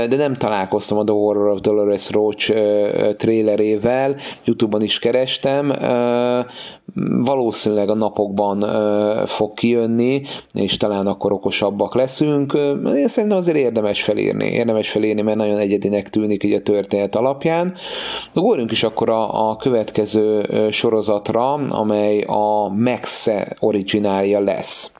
[0.08, 2.52] de nem találkoztam a The Horror of Dolores Roach
[3.16, 5.72] trailerével, YouTube-on is kerestem,
[7.24, 8.60] valószínűleg a napokban
[9.26, 12.52] fog kijönni, és talán akkor okosabbak leszünk.
[12.94, 17.74] Én szerintem azért érdemes felírni, érdemes felírni, mert nagyon egyedinek tűnik így a történet alapján.
[18.34, 23.28] Ugorjunk is akkor a, a következő sorozatra, amely a Max
[23.58, 24.92] originálja lesz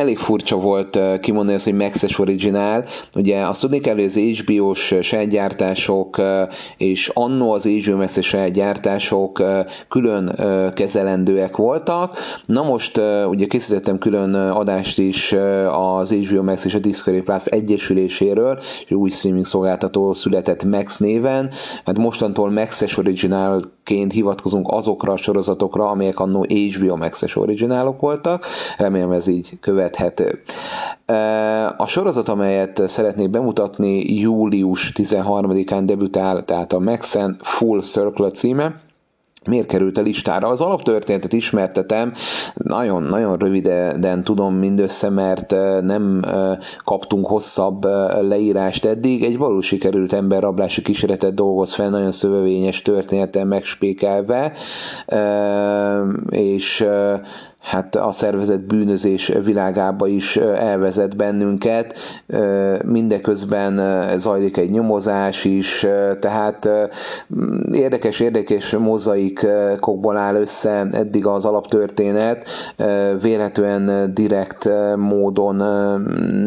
[0.00, 2.84] elég furcsa volt kimondani ezt, hogy Maxes Original.
[3.16, 6.20] Ugye azt tudni kell, hogy az HBO-s sajátgyártások
[6.76, 9.42] és annó az HBO Max sajátgyártások
[9.88, 10.32] külön
[10.74, 12.18] kezelendőek voltak.
[12.46, 15.34] Na most ugye készítettem külön adást is
[15.72, 21.50] az HBO Max és a Discovery Plus egyesüléséről, és új streaming szolgáltató született Max néven.
[21.84, 28.44] Hát mostantól Maxes Originalként hivatkozunk azokra a sorozatokra, amelyek annó HBO Maxes originálok voltak.
[28.76, 30.42] Remélem ez így követ követhető.
[31.76, 38.80] A sorozat, amelyet szeretnék bemutatni, július 13-án debütál, tehát a Maxen Full Circle címe,
[39.46, 40.48] miért került a listára.
[40.48, 42.12] Az alaptörténetet ismertetem,
[42.54, 45.50] nagyon-nagyon röviden tudom mindössze, mert
[45.82, 46.24] nem
[46.84, 47.84] kaptunk hosszabb
[48.20, 49.24] leírást eddig.
[49.24, 54.52] Egy valós sikerült emberrablási kísérletet dolgoz fel, nagyon szövevényes történeten megspékelve,
[56.30, 56.84] és
[57.60, 61.98] hát a szervezet bűnözés világába is elvezet bennünket,
[62.84, 63.80] mindeközben
[64.18, 65.86] zajlik egy nyomozás is,
[66.20, 66.68] tehát
[67.70, 72.44] érdekes-érdekes mozaikokból áll össze eddig az alaptörténet,
[73.20, 75.56] véletlenül direkt módon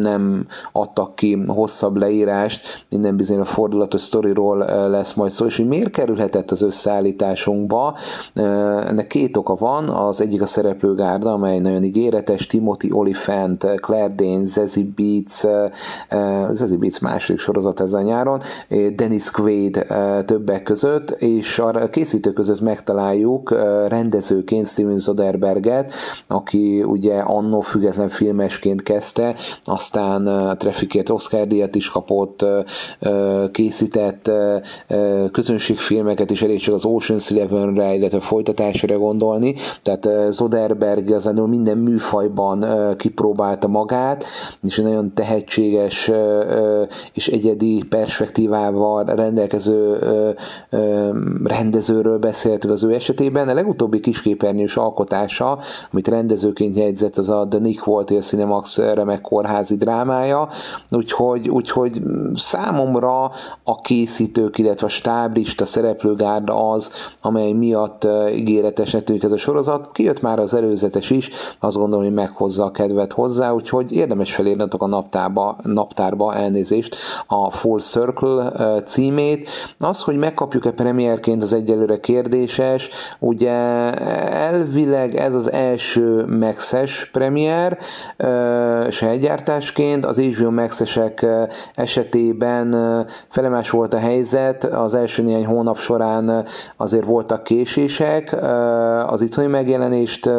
[0.00, 5.68] nem adtak ki hosszabb leírást, minden bizony a fordulatos sztoriról lesz majd szó, és hogy
[5.68, 7.96] miért kerülhetett az összeállításunkba,
[8.34, 14.14] ennek két oka van, az egyik a szereplő gárda, amely nagyon ígéretes, Timothy Olyphant, Claire
[14.14, 15.70] Danes, Zazie Beats, eh,
[16.08, 19.86] eh, Zazie Beats második sorozat ezen nyáron, eh, Dennis Quaid
[20.24, 23.50] többek között, és a készítő között megtaláljuk
[23.88, 25.92] rendezőként Steven Soderberget,
[26.28, 30.24] aki ugye annó független filmesként kezdte, aztán
[30.58, 32.44] Trafficért Oscar díjat is kapott,
[33.52, 34.30] készített
[35.32, 42.64] közönségfilmeket is, elég csak az Ocean's Eleven-re, illetve folytatásra gondolni, tehát Soderberg igazánul minden műfajban
[42.96, 44.24] kipróbálta magát,
[44.62, 46.10] és egy nagyon tehetséges
[47.14, 49.98] és egyedi perspektívával rendelkező
[51.44, 53.48] rendezőről beszéltük az ő esetében.
[53.48, 55.58] A legutóbbi kisképernyős alkotása,
[55.92, 60.48] amit rendezőként jegyzett, az a The Nick volt a Cinemax remek kórházi drámája,
[60.90, 62.02] úgyhogy, úgyhogy
[62.34, 63.30] számomra
[63.64, 69.92] a készítők, illetve a stáblista szereplőgárda az, amely miatt ígéretesnek tűnik ez a sorozat.
[69.92, 74.34] Kijött már az előző előzetes is, azt gondolom, hogy meghozza a kedvet hozzá, úgyhogy érdemes
[74.34, 78.52] felírnatok a naptárba, naptárba elnézést a Full Circle
[78.86, 79.48] címét.
[79.78, 83.52] Az, hogy megkapjuk-e premierként az egyelőre kérdéses, ugye
[84.30, 87.78] elvileg ez az első Maxes premier,
[88.90, 91.26] sejtgyártásként, az HBO Maxesek
[91.74, 92.74] esetében
[93.28, 96.44] felemás volt a helyzet, az első néhány hónap során
[96.76, 98.36] azért voltak késések,
[99.06, 100.30] az itthoni megjelenést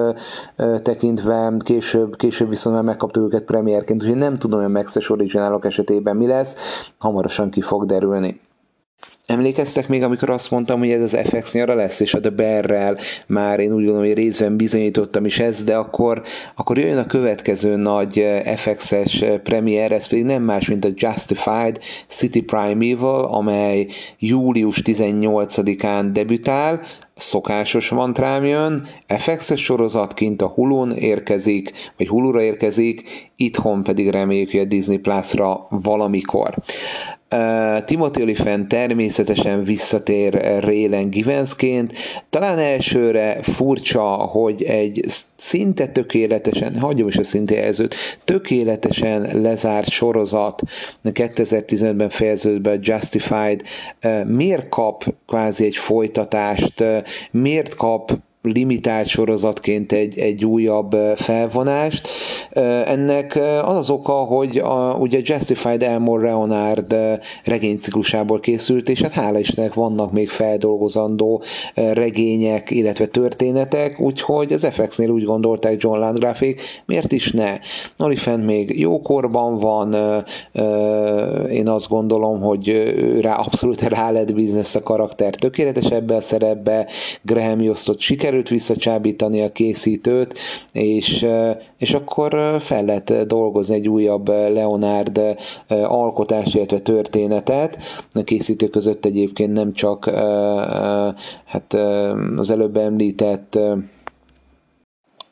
[0.82, 5.66] tekintve később, később viszont már megkaptuk őket premierként, úgyhogy nem tudom, hogy a Maxes originálok
[5.66, 6.56] esetében mi lesz,
[6.98, 8.40] hamarosan ki fog derülni.
[9.26, 12.98] Emlékeztek még, amikor azt mondtam, hogy ez az FX nyara lesz, és a The Bear-rel
[13.28, 16.22] már én úgy gondolom, hogy részben bizonyítottam is ezt, de akkor,
[16.56, 20.90] akkor jön a következő nagy eh, FX-es eh, premier, ez pedig nem más, mint a
[20.96, 23.88] Justified City Primeval, amely
[24.20, 26.82] július 18-án debütál,
[27.16, 29.70] szokásos van rám jön, FX-es
[30.42, 36.54] a Hulun érkezik, vagy Hulura érkezik, itthon pedig reméljük, hogy a Disney Plus-ra valamikor.
[37.86, 40.34] Timothy Olyphant természetesen visszatér
[40.64, 41.94] Raylan Givensként.
[42.30, 50.62] Talán elsőre furcsa, hogy egy szinte tökéletesen, hagyom is a szinte jelzőt, tökéletesen lezárt sorozat
[51.04, 53.62] 2015-ben fejeződött be Justified,
[54.26, 56.84] miért kap kvázi egy folytatást,
[57.32, 58.12] miért kap
[58.46, 62.08] limitált sorozatként egy, egy újabb felvonást.
[62.86, 66.96] Ennek az az oka, hogy a, ugye Justified Elmore Leonard
[67.44, 71.44] regényciklusából készült, és hát hála Istennek vannak még feldolgozandó
[71.76, 77.58] regények, illetve történetek, úgyhogy az FX-nél úgy gondolták John Landgrafék, miért is ne?
[77.98, 79.96] Oliphant még jókorban van,
[81.50, 86.88] én azt gondolom, hogy rá abszolút rá lett biznisz a karakter tökéletes ebbe a szerepbe,
[87.22, 90.34] Graham Jostot sikerült sikerült visszacsábítani a készítőt,
[90.72, 91.26] és,
[91.78, 95.22] és akkor fel lehet dolgozni egy újabb Leonard
[95.68, 97.78] alkotás, illetve történetet.
[98.14, 100.06] A készítő között egyébként nem csak
[101.46, 101.74] hát
[102.36, 103.60] az előbb említett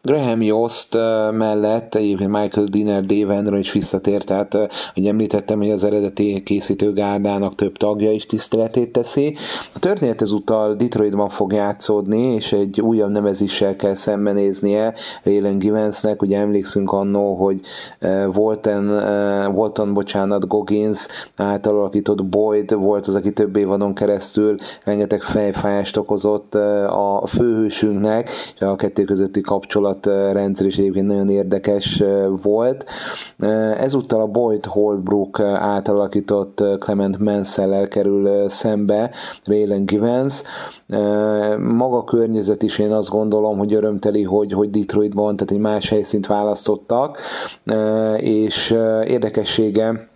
[0.06, 0.94] Graham Yost
[1.32, 4.54] mellett egyébként Michael Dinner Dave is visszatért, tehát
[4.94, 9.36] hogy említettem, hogy az eredeti készítőgárdának több tagja is tiszteletét teszi.
[9.74, 16.39] A történet ezúttal Detroitban fog játszódni, és egy újabb nevezéssel kell szembenéznie Raylan Givensnek, ugye
[16.39, 17.60] emlékszünk annó, hogy
[18.34, 18.89] Walton,
[19.56, 26.56] Walton bocsánat, Goggins által alakított Boyd volt az, aki több évadon keresztül rengeteg fejfájást okozott
[26.86, 29.92] a főhősünknek, és a kettő közötti kapcsolat
[30.32, 32.03] rendszer is egyébként nagyon érdekes
[32.41, 32.86] volt.
[33.77, 39.12] Ezúttal a Boyd Holbrook által alakított Clement Mansell-el kerül szembe
[39.43, 40.43] Raylan Givens,
[41.60, 46.27] maga környezet is én azt gondolom, hogy örömteli, hogy, hogy Detroitban, tehát egy más helyszínt
[46.27, 47.19] választottak,
[48.17, 48.75] és
[49.08, 50.12] érdekessége,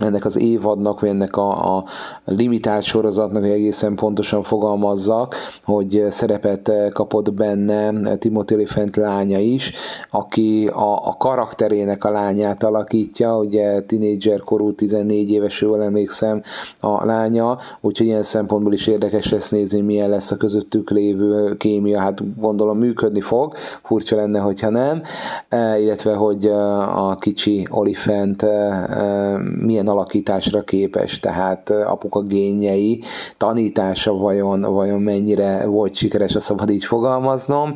[0.00, 1.84] ennek az évadnak, vagy ennek a, a
[2.24, 9.72] limitált sorozatnak, hogy egészen pontosan fogalmazzak, hogy szerepet kapott benne Timothy Olyphant lánya is,
[10.10, 16.42] aki a, a karakterének a lányát alakítja, ugye tinédzser korú 14 éves, jól emlékszem
[16.80, 22.00] a lánya, úgyhogy ilyen szempontból is érdekes lesz nézni, milyen lesz a közöttük lévő kémia,
[22.00, 25.02] hát gondolom működni fog, furcsa lenne, hogyha nem,
[25.48, 26.46] e, illetve hogy
[26.96, 33.02] a kicsi Olyphant e, milyen milyen alakításra képes, tehát apuka génjei
[33.36, 37.74] tanítása vajon, vajon mennyire volt sikeres, a szabad így fogalmaznom.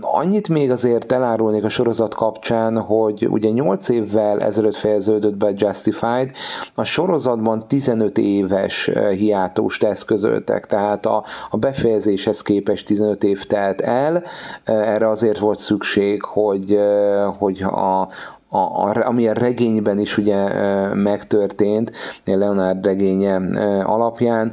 [0.00, 6.30] Annyit még azért elárulnék a sorozat kapcsán, hogy ugye 8 évvel ezelőtt fejeződött be Justified,
[6.74, 14.22] a sorozatban 15 éves hiátust eszközöltek, tehát a, a befejezéshez képest 15 év telt el,
[14.64, 16.78] erre azért volt szükség, hogy,
[17.38, 18.08] hogy a,
[18.52, 20.44] a, a, ami a regényben is ugye
[20.94, 21.92] megtörtént,
[22.24, 23.34] Leonard regénye
[23.84, 24.52] alapján,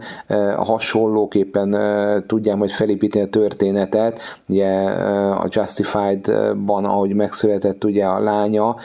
[0.58, 1.78] hasonlóképpen
[2.28, 4.68] tudják hogy felépíteni a történetet, ugye
[5.32, 8.76] a Justified-ban, ahogy megszületett ugye a lánya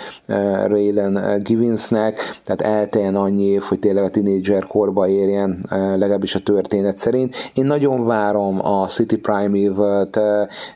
[0.66, 6.98] Raylan Givinsnek, tehát elteljen annyi év, hogy tényleg a tínédzser korba érjen, legalábbis a történet
[6.98, 7.35] szerint.
[7.55, 10.20] Én nagyon várom a City Primeval-t,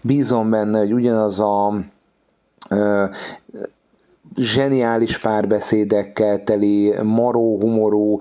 [0.02, 1.74] bízom benne, hogy ugyanaz a
[4.36, 8.18] zseniális párbeszédekkel teli, maró humorú,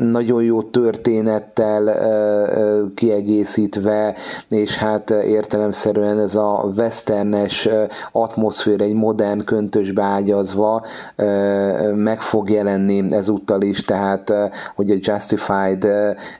[0.00, 1.94] nagyon jó történettel
[2.94, 4.14] kiegészítve,
[4.48, 7.68] és hát értelemszerűen ez a westernes
[8.12, 10.84] atmoszféra egy modern köntösbe ágyazva
[11.94, 14.32] meg fog jelenni ezúttal is, tehát
[14.74, 15.84] hogy a Justified,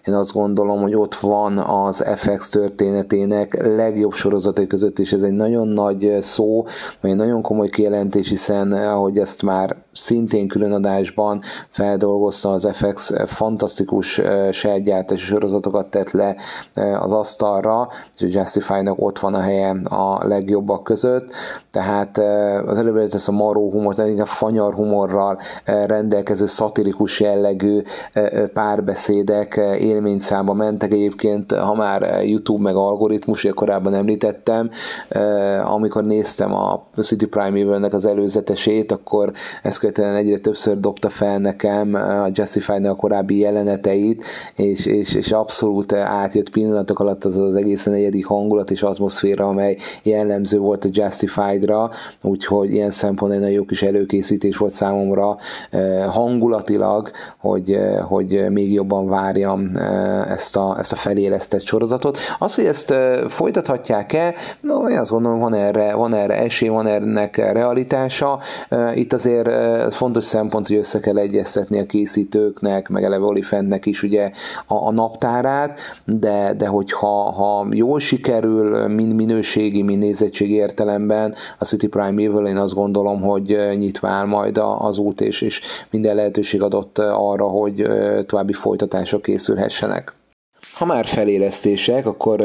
[0.05, 5.33] én azt gondolom, hogy ott van az FX történetének legjobb sorozatai között, és ez egy
[5.33, 6.67] nagyon nagy szó,
[7.01, 14.21] egy nagyon komoly kijelentés, hiszen ahogy ezt már szintén különadásban feldolgozta az FX, fantasztikus
[14.53, 16.37] sejtgyártási sorozatokat tett le
[17.01, 21.31] az asztalra, és a Justify-nak ott van a helye a legjobbak között,
[21.71, 22.19] tehát
[22.67, 27.83] az előbb ez a maró humor, tehát inkább fanyar humorral rendelkező szatirikus jellegű
[28.53, 30.93] párbeszédek élményszámba mentek.
[30.93, 34.71] Egyébként, ha már YouTube meg algoritmus, ugye korábban említettem,
[35.63, 39.33] amikor néztem a City Prime Evil-nek az előzetesét, akkor
[39.63, 44.25] ezt követően egyre többször dobta fel nekem a Justify-nak a korábbi jeleneteit,
[44.57, 49.77] és, és, és abszolút átjött pillanatok alatt az az egészen negyedik hangulat és atmoszféra, amely
[50.03, 51.91] jellemző volt a Justified-ra,
[52.23, 55.37] úgyhogy ilyen szempontból egy nagyon jó kis előkészítés volt számomra
[56.09, 57.79] hangulatilag, hogy,
[58.09, 59.71] hogy még jobban várjam
[60.29, 62.19] ezt a, ezt a felélesztett sorozatot.
[62.39, 62.95] Az, hogy ezt
[63.29, 68.39] folytathatják-e, no, én azt gondolom, van erre, van erre esély, van ennek realitása.
[68.95, 69.49] Itt azért
[69.91, 74.31] fontos szempont, hogy össze kell egyeztetni a készítőknek, meg eleve Olifentnek is ugye
[74.67, 81.65] a, a naptárát, de, de hogyha ha jól sikerül, mind minőségi, mind nézettségi értelemben a
[81.65, 85.61] City Prime Evil, én azt gondolom, hogy nyitva áll majd az út, és, és
[85.91, 87.87] minden lehetőség adott arra, hogy
[88.27, 90.15] további folytatások készülhessenek.
[90.73, 92.41] Ha már felélesztések, akkor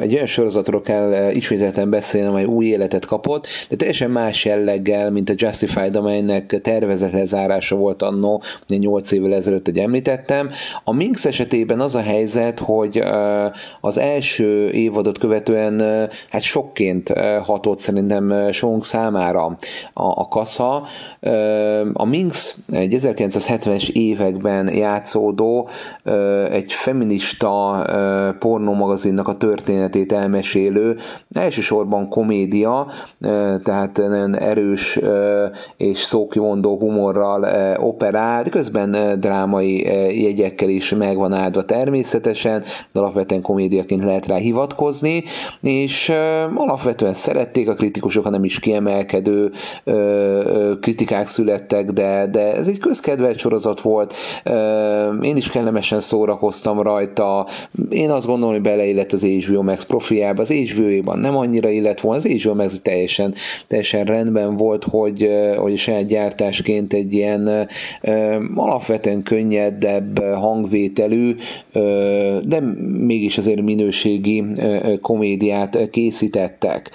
[0.00, 5.30] egy olyan sorozatról kell ismételten beszélni, amely új életet kapott, de teljesen más jelleggel, mint
[5.30, 10.50] a Justified, amelynek tervezett lezárása volt annó, 8 évvel ezelőtt, hogy említettem.
[10.84, 13.02] A Minx esetében az a helyzet, hogy
[13.80, 17.08] az első évadot követően hát sokként
[17.44, 19.56] hatott szerintem sónk számára a,
[20.02, 20.86] a kasza.
[21.92, 25.68] A Minx egy 1970-es években játszódó,
[26.50, 27.53] egy feminista
[28.38, 30.96] pornómagazinnak a történetét elmesélő,
[31.32, 32.86] elsősorban komédia,
[33.62, 34.98] tehát nagyon erős
[35.76, 37.46] és szókivondó humorral
[37.80, 39.82] operál, közben drámai
[40.22, 45.24] jegyekkel is megvan áldva természetesen, de alapvetően komédiaként lehet rá hivatkozni,
[45.60, 46.12] és
[46.54, 49.50] alapvetően szerették a kritikusok, hanem is kiemelkedő
[50.80, 54.14] kritikák születtek, de, de ez egy közkedvelt sorozat volt,
[55.22, 57.43] én is kellemesen szórakoztam rajta,
[57.90, 62.18] én azt gondolom, hogy beleillett az HBO Max profiába, az HBO-ban nem annyira illet volna,
[62.18, 63.34] az HBO Max teljesen,
[63.66, 67.68] teljesen rendben volt, hogy, hogy saját gyártásként egy ilyen
[68.54, 71.36] alapvetően könnyedebb hangvételű,
[72.42, 72.60] de
[72.98, 74.44] mégis azért minőségi
[75.00, 76.90] komédiát készítettek.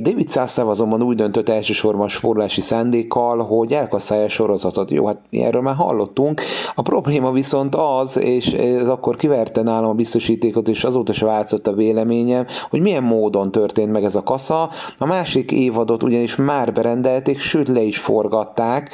[0.00, 4.90] David Szászáv azonban úgy döntött elsősorban spórolási szándékkal, hogy elkasszálja a sorozatot.
[4.90, 6.40] Jó, hát erről már hallottunk.
[6.74, 9.16] A probléma viszont az, és ez akkor
[9.46, 14.04] kiverte nálam a biztosítékot, és azóta se változott a véleményem, hogy milyen módon történt meg
[14.04, 14.70] ez a kasza.
[14.98, 18.90] A másik évadot ugyanis már berendelték, sőt le is forgatták,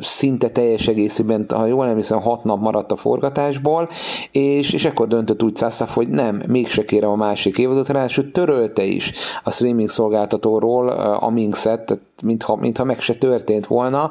[0.00, 3.88] szinte teljes egészében, ha jól emlékszem, hat nap maradt a forgatásból,
[4.30, 8.82] és, és ekkor döntött úgy Szászáv, hogy nem, mégse kérem a másik évadot, ráadásul törölte
[8.82, 9.12] is
[9.44, 10.88] a streaming szolgáltatóról
[11.20, 14.10] a Minxet, tehát mintha, mintha meg se történt volna,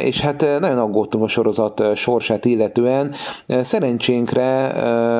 [0.00, 3.14] és hát nagyon aggódtunk a sorozat sorsát illetően.
[3.46, 4.66] Szerencsénkre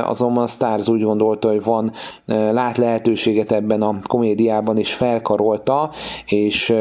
[0.03, 1.93] azonban Stars úgy gondolta, hogy van,
[2.27, 5.91] lát lehetőséget ebben a komédiában, és felkarolta,
[6.27, 6.74] és,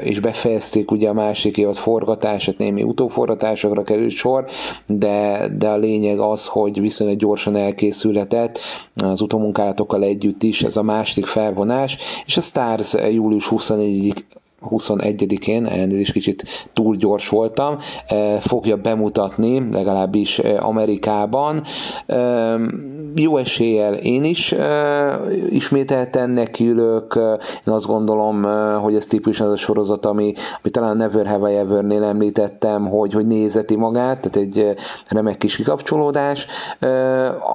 [0.00, 4.44] és befejezték ugye a másik évad forgatását, némi utóforgatásokra került sor,
[4.86, 8.58] de, de a lényeg az, hogy viszonylag gyorsan elkészülhetett
[8.94, 14.24] az utómunkálatokkal együtt is ez a második felvonás, és a Stars július 24
[14.70, 21.62] 21-én, elnézést kicsit túl gyors voltam, eh, fogja bemutatni, legalábbis eh, Amerikában.
[23.16, 24.54] Jó eséllyel én is
[25.50, 27.14] ismételten nekiülök,
[27.66, 28.42] én azt gondolom,
[28.80, 33.12] hogy ez típusan az a sorozat, ami, ami talán Never Have I Ever-nél említettem, hogy,
[33.12, 34.74] hogy nézeti magát, tehát egy
[35.08, 36.46] remek kis kikapcsolódás.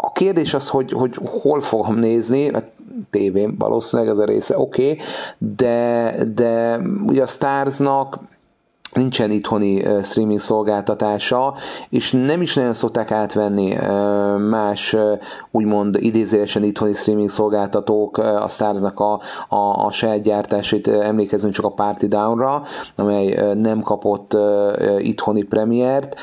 [0.01, 2.72] A kérdés az, hogy, hogy hol fogom nézni, hát
[3.10, 4.99] tévén valószínűleg ez a része oké, okay,
[5.55, 8.20] de, de ugye a Starsnak
[8.94, 11.54] nincsen itthoni streaming szolgáltatása,
[11.90, 13.76] és nem is nagyon szokták átvenni
[14.50, 14.96] más
[15.52, 19.20] úgymond idézőesen itthoni streaming szolgáltatók a Starsnak a,
[19.50, 22.64] a, a saját gyártásait, emlékezünk csak a Party Down-ra,
[22.96, 24.38] amely nem kapott
[24.98, 26.16] itthoni premiért.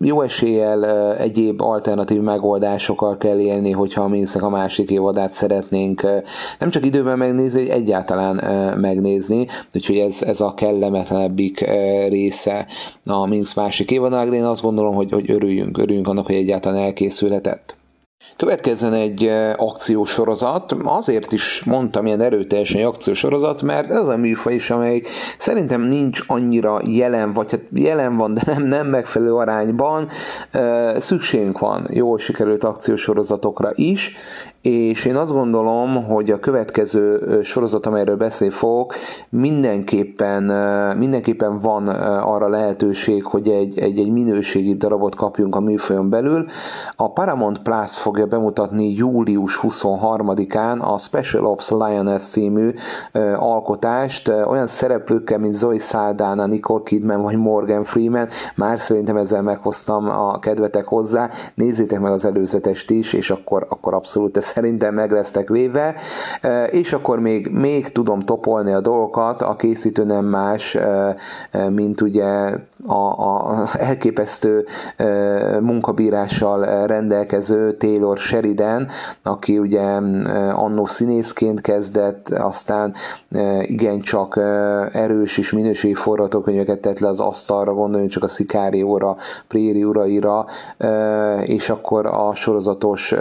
[0.00, 6.02] Jó eséllyel egyéb alternatív megoldásokkal kell élni, hogyha mi a másik évadát szeretnénk
[6.58, 8.36] nem csak időben megnézni, egyáltalán
[8.78, 12.66] megnézni, úgyhogy ez, ez a kellemetlen legkeményebbik eh, része
[13.04, 16.82] a Minx másik évadának, de én azt gondolom, hogy, hogy örüljünk, örüljünk annak, hogy egyáltalán
[16.82, 17.76] elkészülhetett.
[18.36, 24.70] Következzen egy eh, akciósorozat, azért is mondtam ilyen erőteljesen akciósorozat, mert ez a műfaj is,
[24.70, 25.08] amelyik
[25.38, 30.08] szerintem nincs annyira jelen, vagy hát jelen van, de nem, nem megfelelő arányban.
[30.50, 34.16] Eh, szükségünk van jól sikerült akciósorozatokra is,
[34.62, 38.94] és én azt gondolom, hogy a következő sorozat, amelyről beszél fogok,
[39.28, 40.42] mindenképpen,
[40.96, 41.86] mindenképpen van
[42.22, 46.46] arra lehetőség, hogy egy, egy, egy minőségi darabot kapjunk a műfajon belül.
[46.96, 52.74] A Paramount Plus fogja bemutatni július 23-án a Special Ops Lioness című
[53.36, 60.08] alkotást, olyan szereplőkkel, mint Zoe Saldana, Nicole Kidman vagy Morgan Freeman, már szerintem ezzel meghoztam
[60.08, 65.10] a kedvetek hozzá, nézzétek meg az előzetest is, és akkor, akkor abszolút ez szerintem meg
[65.10, 65.94] lesznek véve,
[66.70, 70.76] és akkor még, még tudom topolni a dolgokat, a készítő nem más,
[71.70, 72.50] mint ugye
[72.86, 74.66] a, a elképesztő
[75.60, 78.88] munkabírással rendelkező Taylor Sheridan,
[79.22, 79.84] aki ugye
[80.52, 82.94] annó színészként kezdett, aztán
[83.62, 84.36] igencsak
[84.92, 89.16] erős és minőségi forgatókönyveket tett le az asztalra, gondoljunk csak a Szikárióra,
[89.48, 90.46] Préri uraira,
[91.42, 93.14] és akkor a sorozatos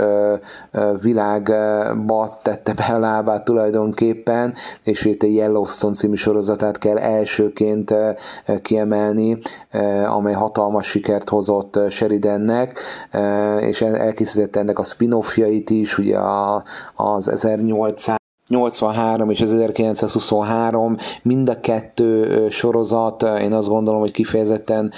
[1.02, 4.54] világba tette be a lábát tulajdonképpen,
[4.84, 7.94] és itt a Yellowstone című sorozatát kell elsőként
[8.62, 9.38] kiemelni,
[10.08, 12.80] amely hatalmas sikert hozott Sheridannek,
[13.60, 16.18] és elkészítette ennek a spin-offjait is, ugye
[16.96, 18.17] az 1800
[18.50, 24.92] 83 és 1923 mind a kettő sorozat, én azt gondolom, hogy kifejezetten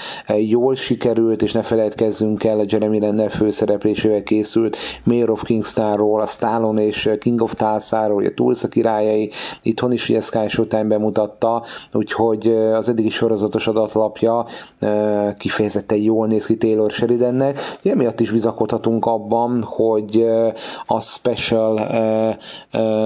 [0.48, 6.26] jól sikerült, és ne felejtkezzünk el, a Jeremy Renner főszereplésével készült Mayor of Kingstonról, a
[6.26, 9.32] Stallone és King of Tulsa-ról, a Tulsa királyai,
[9.62, 14.46] itthon is ugye Sky Showtime bemutatta, úgyhogy az eddigi sorozatos adatlapja
[15.38, 20.26] kifejezetten jól néz ki Taylor Sheridannek, emiatt is bizakodhatunk abban, hogy
[20.86, 21.74] a special,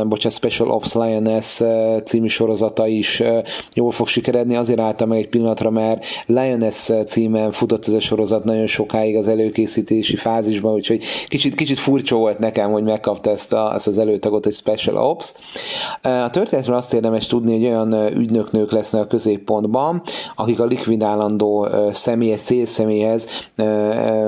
[0.04, 3.42] bocsánat, Special Ops Lioness eh, című sorozata is eh,
[3.76, 8.00] jól fog sikeredni, azért álltam meg egy pillanatra, mert Lioness eh, címen futott ez a
[8.00, 13.54] sorozat nagyon sokáig az előkészítési fázisban, úgyhogy kicsit, kicsit furcsa volt nekem, hogy megkapta ezt,
[13.54, 15.34] a, ezt az előtagot, hogy Special Ops.
[16.02, 20.02] A történetről azt érdemes tudni, hogy olyan ügynöknők lesznek a középpontban,
[20.36, 23.28] akik a likvidálandó személyes célszemélyhez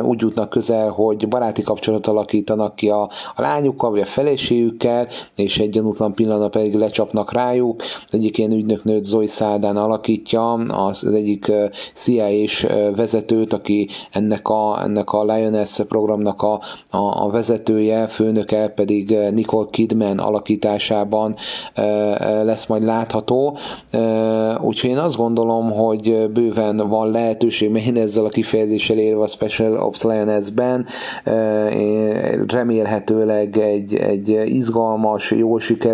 [0.01, 3.01] úgy jutnak közel, hogy baráti kapcsolatot alakítanak ki a,
[3.35, 7.81] a lányukkal, vagy a feleségükkel, és egy gyanútlan pillanat pedig lecsapnak rájuk.
[7.81, 11.51] Az egyik ilyen ügynöknőt Zoe Szádán alakítja, az, az egyik
[11.93, 12.65] CIA-s
[12.95, 19.67] vezetőt, aki ennek a, ennek a Lioness programnak a, a, a vezetője, főnöke pedig Nicole
[19.71, 21.35] Kidman alakításában
[22.43, 23.57] lesz majd látható.
[24.61, 29.75] Úgyhogy én azt gondolom, hogy bőven van lehetőség, mert ezzel a kifejezéssel érve a Special
[29.75, 30.85] Ops Lioness-ben
[32.47, 35.84] remélhetőleg egy, egy izgalmas, jól sikerült,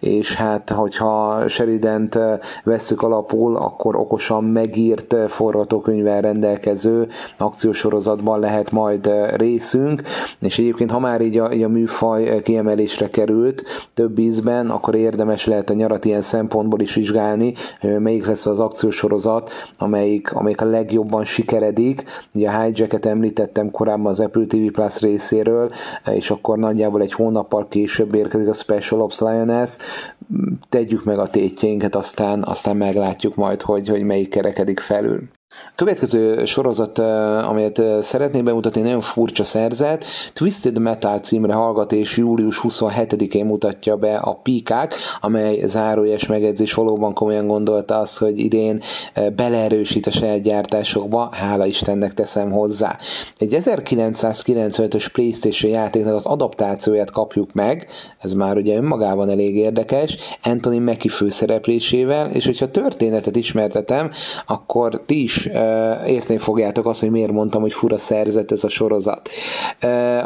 [0.00, 2.18] és hát hogyha Sheridant
[2.64, 7.08] vesszük alapul, akkor okosan megírt forgatókönyvvel rendelkező
[7.38, 10.02] akciósorozatban lehet majd részünk,
[10.40, 13.62] és egyébként ha már így a, így a műfaj kiemelésre került
[13.94, 17.54] több ízben, akkor érdemes lehet a nyarat ilyen szempontból is vizsgálni,
[17.98, 22.04] melyik lesz az akciósorozat, amelyik, amelyik a legjobban sikeredik.
[22.34, 25.70] Ugye a Hijacket említettem korábban az Apple TV Plus részéről,
[26.12, 29.78] és akkor nagyjából egy hónappal később érkezik a Special Ops Lioness,
[30.68, 35.28] tegyük meg a tétjeinket, aztán, aztán meglátjuk majd, hogy, hogy melyik kerekedik felül.
[35.66, 36.98] A következő sorozat,
[37.48, 40.04] amelyet szeretném bemutatni, nagyon furcsa szerzet.
[40.32, 47.14] Twisted Metal címre hallgat, és július 27-én mutatja be a Pikák, amely zárójes megjegyzés valóban
[47.14, 48.80] komolyan gondolta azt, hogy idén
[49.36, 52.98] beleerősít a saját gyártásokba, hála Istennek teszem hozzá.
[53.36, 57.86] Egy 1995-ös Playstation játéknak az adaptációját kapjuk meg,
[58.18, 64.10] ez már ugye önmagában elég érdekes, Anthony Mackie főszereplésével, és hogyha történetet ismertetem,
[64.46, 65.48] akkor ti is is
[66.06, 69.28] érteni fogjátok azt, hogy miért mondtam, hogy fura szerzet ez a sorozat.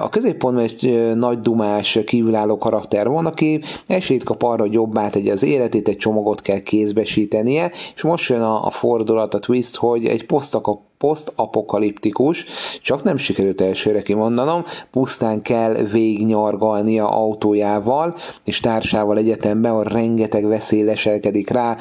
[0.00, 5.32] A középpontban egy nagy dumás, kívülálló karakter van, aki esélyt kap arra, hogy jobbá tegye
[5.32, 10.06] az életét, egy csomagot kell kézbesítenie, és most jön a, a fordulat, a twist, hogy
[10.06, 12.44] egy posztakap posztapokaliptikus,
[12.82, 20.82] csak nem sikerült elsőre kimondanom, pusztán kell végnyargalnia autójával és társával egyetemben, ahol rengeteg veszély
[20.82, 21.76] leselkedik rá,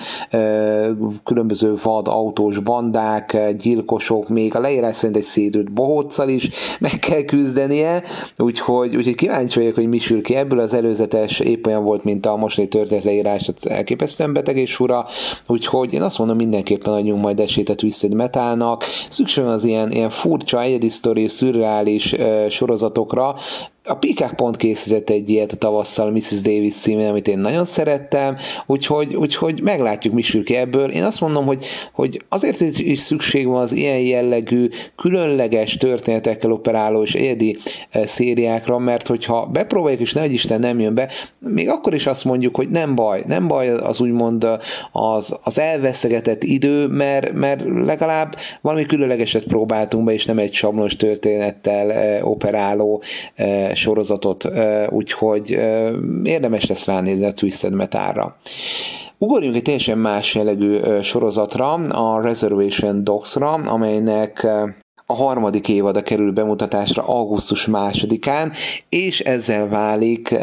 [1.24, 6.49] különböző vad autós bandák, gyilkosok, még a leírás szerint egy szédült bohóccal is
[6.80, 8.03] meg kell küzdenie,
[8.38, 10.59] úgyhogy, úgyhogy kíváncsi vagyok, hogy mi sül ki ebből.
[10.59, 15.05] Az előzetes épp olyan volt, mint a mostani történet leírás, elképesztően beteg és fura,
[15.47, 19.91] úgyhogy én azt mondom, mindenképpen adjunk majd esélyt a Twisted Metalnak, szükség van az ilyen,
[19.91, 22.16] ilyen furcsa, egyedi sztori, szürreális
[22.49, 23.36] sorozatokra,
[23.88, 26.41] a Peacock pont készített egy ilyet a tavasszal Mrs.
[26.41, 28.35] Davis címén, amit én nagyon szerettem,
[28.65, 30.89] úgyhogy, úgyhogy meglátjuk, mi sül ki ebből.
[30.89, 37.03] Én azt mondom, hogy, hogy azért is szükség van az ilyen jellegű, különleges történetekkel operáló
[37.03, 37.57] és egyedi
[37.89, 41.09] e, szériákra, mert hogyha bepróbáljuk, és nehogy Isten nem jön be,
[41.39, 44.47] még akkor is azt mondjuk, hogy nem baj, nem baj az úgymond
[44.91, 50.95] az, az elveszegetett idő, mert, mert legalább valami különlegeset próbáltunk be, és nem egy sablonos
[50.95, 53.01] történettel e, operáló
[53.78, 54.47] sorozatot,
[54.89, 55.49] úgyhogy
[56.23, 58.36] érdemes lesz ránézni a Twisted Metalra.
[59.17, 64.47] Ugorjunk egy teljesen más jellegű sorozatra, a Reservation Dogs-ra, amelynek
[65.10, 68.51] a harmadik évada kerül bemutatásra augusztus másodikán,
[68.89, 70.36] és ezzel válik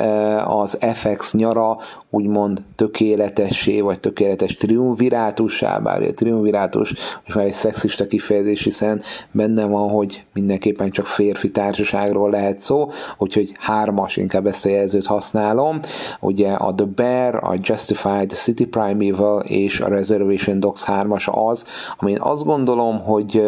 [0.44, 1.78] az FX nyara
[2.10, 6.94] úgymond tökéletessé, vagy tökéletes triumvirátussá, bár a triumvirátus
[7.24, 12.88] most már egy szexista kifejezés, hiszen benne van, hogy mindenképpen csak férfi társaságról lehet szó,
[13.18, 15.80] úgyhogy hármas, inkább ezt a jelzőt használom.
[16.20, 21.64] Ugye a The Bear, a Justified, City Primeval és a Reservation Dogs 3-as az,
[21.98, 23.42] amin azt gondolom, hogy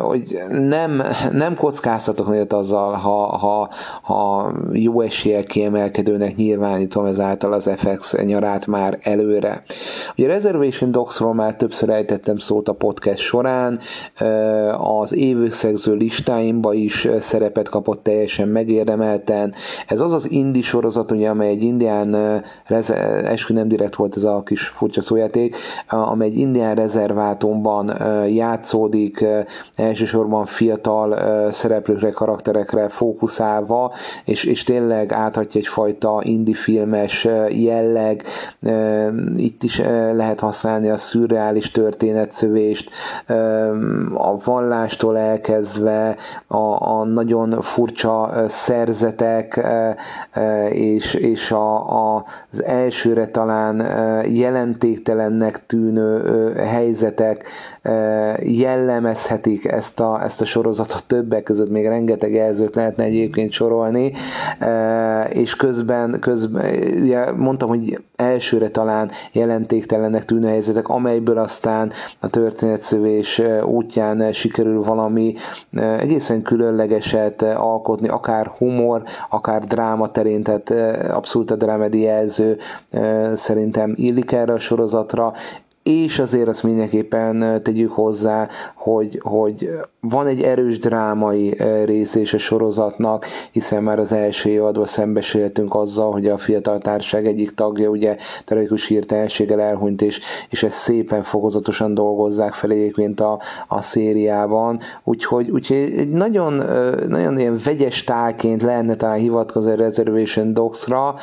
[0.00, 1.02] hogy nem,
[1.32, 3.70] nem kockáztatok nagyot azzal, ha, ha,
[4.02, 9.62] ha jó eséllyel kiemelkedőnek nyilvánítom ezáltal az FX nyarát már előre.
[10.16, 13.78] Ugye a Reservation Dogsról már többször ejtettem szót a podcast során,
[14.78, 19.54] az évösszegző listáimba is szerepet kapott teljesen megérdemelten.
[19.86, 22.16] Ez az az indi sorozat, ugye, amely egy indián,
[23.24, 25.56] eskü nem direkt volt ez a kis furcsa szójáték,
[25.88, 27.92] amely egy indián rezervátumban
[28.28, 29.24] játszódik,
[29.76, 31.16] elsősorban fiatal
[31.52, 33.92] szereplőkre, karakterekre fókuszálva,
[34.24, 38.22] és, és tényleg áthatja egyfajta indie filmes jelleg,
[39.36, 39.78] itt is
[40.12, 42.90] lehet használni a szürreális történetszövést,
[44.14, 46.56] a vallástól elkezdve a,
[46.90, 49.60] a nagyon furcsa szerzetek,
[50.70, 51.74] és, és a,
[52.16, 53.82] a, az elsőre talán
[54.26, 57.44] jelentéktelennek tűnő helyzetek
[58.42, 64.12] jellemezhetik ezt a, ezt a sorozatot többek között, még rengeteg jelzőt lehetne egyébként sorolni,
[65.28, 73.42] és közben, közben ugye mondtam, hogy elsőre talán jelentéktelennek tűnő helyzetek, amelyből aztán a történetszövés
[73.64, 75.34] útján sikerül valami
[75.98, 80.70] egészen különlegeset alkotni, akár humor, akár dráma terén, tehát
[81.10, 82.58] abszolút a drámedi jelző
[83.34, 85.32] szerintem illik erre a sorozatra,
[85.82, 88.48] és azért azt mindenképpen tegyük hozzá,
[88.82, 89.70] hogy, hogy
[90.00, 96.12] van egy erős drámai rész és a sorozatnak, hiszen már az első évadban szembesültünk azzal,
[96.12, 100.20] hogy a fiatal társaság egyik tagja ugye tragikus hirtelenséggel elhunyt, és,
[100.50, 106.62] és ezt szépen fokozatosan dolgozzák fel egyébként a, a szériában, úgyhogy, úgyhogy egy nagyon,
[107.08, 111.14] nagyon ilyen vegyes tálként lehetne talán hivatkozni a Reservation Dogs-ra,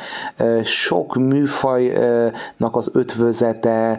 [0.64, 3.98] sok műfajnak az ötvözete,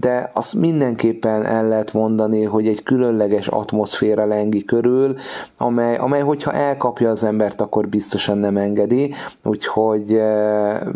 [0.00, 2.12] de azt mindenképpen el lehet mondani,
[2.44, 5.14] hogy egy különleges atmoszféra lengi körül,
[5.58, 10.20] amely, amely hogyha elkapja az embert, akkor biztosan nem engedi, úgyhogy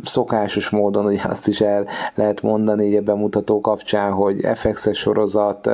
[0.04, 5.70] szokásos módon ugye azt is el lehet mondani így a bemutató kapcsán, hogy FX-es sorozat,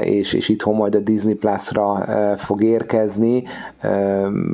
[0.00, 2.04] és, és itthon majd a Disney Plus-ra
[2.36, 3.44] fog érkezni,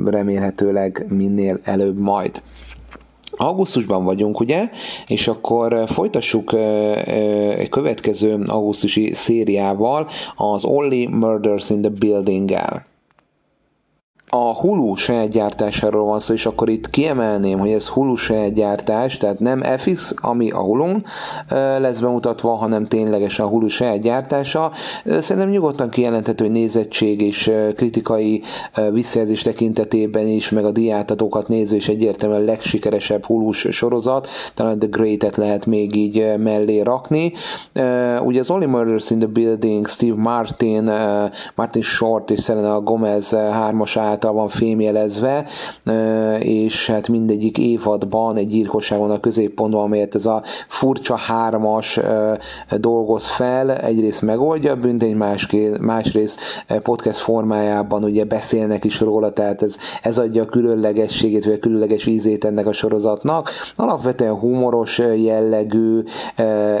[0.05, 2.41] remélhetőleg minél előbb majd.
[3.35, 4.69] Augusztusban vagyunk, ugye?
[5.07, 6.53] És akkor folytassuk
[7.57, 12.85] egy következő augusztusi szériával, az Only Murders in the Building-el.
[14.35, 19.17] A Hulu saját gyártásáról van szó, és akkor itt kiemelném, hogy ez Hulu saját gyártás,
[19.17, 21.03] tehát nem FX, ami a Hulun
[21.79, 24.71] lesz bemutatva, hanem ténylegesen a Hulu saját gyártása.
[25.05, 28.41] Szerintem nyugodtan kijelenthető, hogy nézettség és kritikai
[28.91, 34.87] visszajelzés tekintetében is, meg a diátadókat nézve is egyértelműen a legsikeresebb Hulus sorozat, talán The
[34.91, 37.33] Great-et lehet még így mellé rakni.
[38.23, 40.91] Ugye az Only Murders in the Building, Steve Martin,
[41.55, 45.45] Martin Short és Selena Gomez hármas által van fémjelezve,
[46.39, 51.99] és hát mindegyik évadban egy van a középpontban, amelyet ez a furcsa hármas
[52.77, 55.15] dolgoz fel, egyrészt megoldja a büntény,
[55.81, 56.39] másrészt
[56.83, 62.05] podcast formájában ugye beszélnek is róla, tehát ez, ez adja a különlegességét, vagy a különleges
[62.05, 63.49] ízét ennek a sorozatnak.
[63.75, 66.03] Alapvetően humoros jellegű,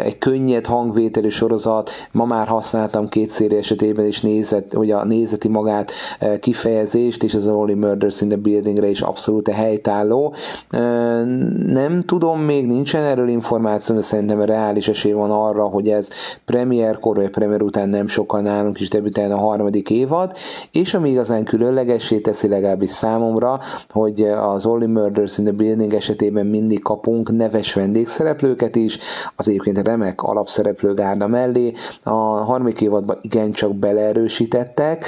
[0.03, 5.47] egy könnyed hangvételű sorozat, ma már használtam két széri esetében is nézet, hogy a nézeti
[5.47, 5.91] magát
[6.39, 10.33] kifejezést, és ez a Only Murders in the Buildingre is abszolút helytálló.
[11.65, 16.09] Nem tudom, még nincsen erről információ, de szerintem reális esély van arra, hogy ez
[16.45, 20.33] premierkor vagy premier után nem sokkal nálunk is debütál a harmadik évad,
[20.71, 23.59] és ami igazán különlegessé teszi legalábbis számomra,
[23.89, 28.97] hogy az Only Murders in the Building esetében mindig kapunk neves vendégszereplőket is,
[29.35, 31.73] az egyébként remek alapszereplőgárda mellé.
[32.03, 35.05] A harmadik évadban igencsak beleerősítettek,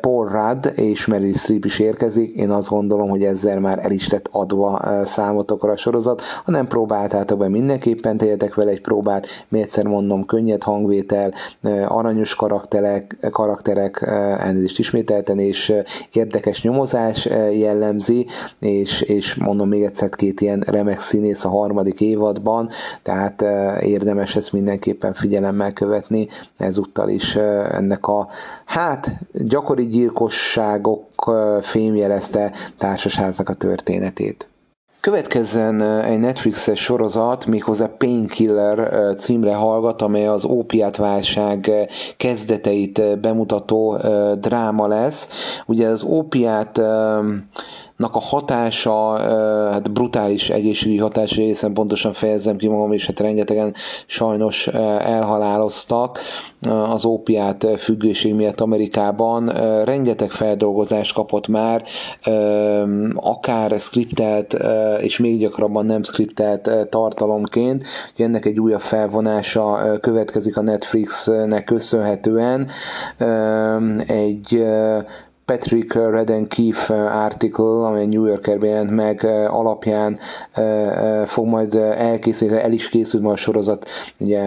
[0.00, 4.08] Paul Rudd és Meryl Streep is érkezik, én azt gondolom, hogy ezzel már el is
[4.08, 9.62] lett adva számotokra a sorozat, ha nem próbáltátok be, mindenképpen tegyetek vele egy próbát, még
[9.62, 11.32] egyszer mondom, könnyed hangvétel,
[11.86, 14.02] aranyos karakterek, karakterek
[14.38, 15.72] elnézést ismételten, és
[16.12, 18.26] érdekes nyomozás jellemzi,
[18.60, 22.68] és, és mondom még egyszer két ilyen remek színész a harmadik évadban,
[23.02, 23.44] tehát
[23.80, 27.36] érdemes ezt mindenképpen figyelemmel követni, ezúttal is
[27.70, 28.28] ennek a
[28.64, 31.07] hát gyakori gyilkosságok
[31.60, 34.48] fémjelezte társasháznak a történetét.
[35.00, 41.70] Következzen egy Netflixes sorozat, méghozzá Painkiller címre hallgat, amely az ópiátválság
[42.16, 43.96] kezdeteit bemutató
[44.40, 45.28] dráma lesz.
[45.66, 46.80] Ugye az ópiát
[48.00, 49.18] a hatása,
[49.70, 53.74] hát brutális egészségügyi hatása, hiszen pontosan fejezem ki magam, és hát rengetegen
[54.06, 54.66] sajnos
[54.98, 56.18] elhaláloztak
[56.90, 59.46] az ópiát függőség miatt Amerikában.
[59.84, 61.82] Rengeteg feldolgozást kapott már,
[63.14, 64.56] akár skriptelt,
[65.00, 67.84] és még gyakrabban nem skriptelt tartalomként.
[68.16, 72.68] Ennek egy újabb felvonása következik a Netflixnek köszönhetően.
[74.06, 74.64] Egy
[75.48, 80.18] Patrick Redden Keefe article, amely New Yorkerben jelent meg alapján
[81.26, 83.86] fog majd elkészülni, el is készült ma a sorozat,
[84.20, 84.42] ugye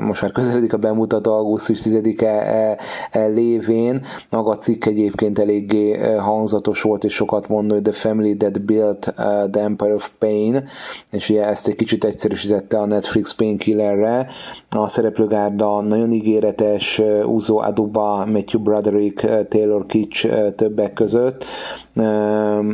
[0.00, 7.04] most már közeledik a bemutató augusztus 10-e lévén, maga a cikk egyébként eléggé hangzatos volt,
[7.04, 9.14] és sokat mondó, hogy The Family That Built
[9.50, 10.68] the Empire of Pain,
[11.10, 14.26] és ugye ezt egy kicsit egyszerűsítette a Netflix Painkillerre,
[14.70, 21.44] a szereplőgárda nagyon ígéretes, Uzo Aduba, Matthew Broderick, Taylor Kitsch többek között.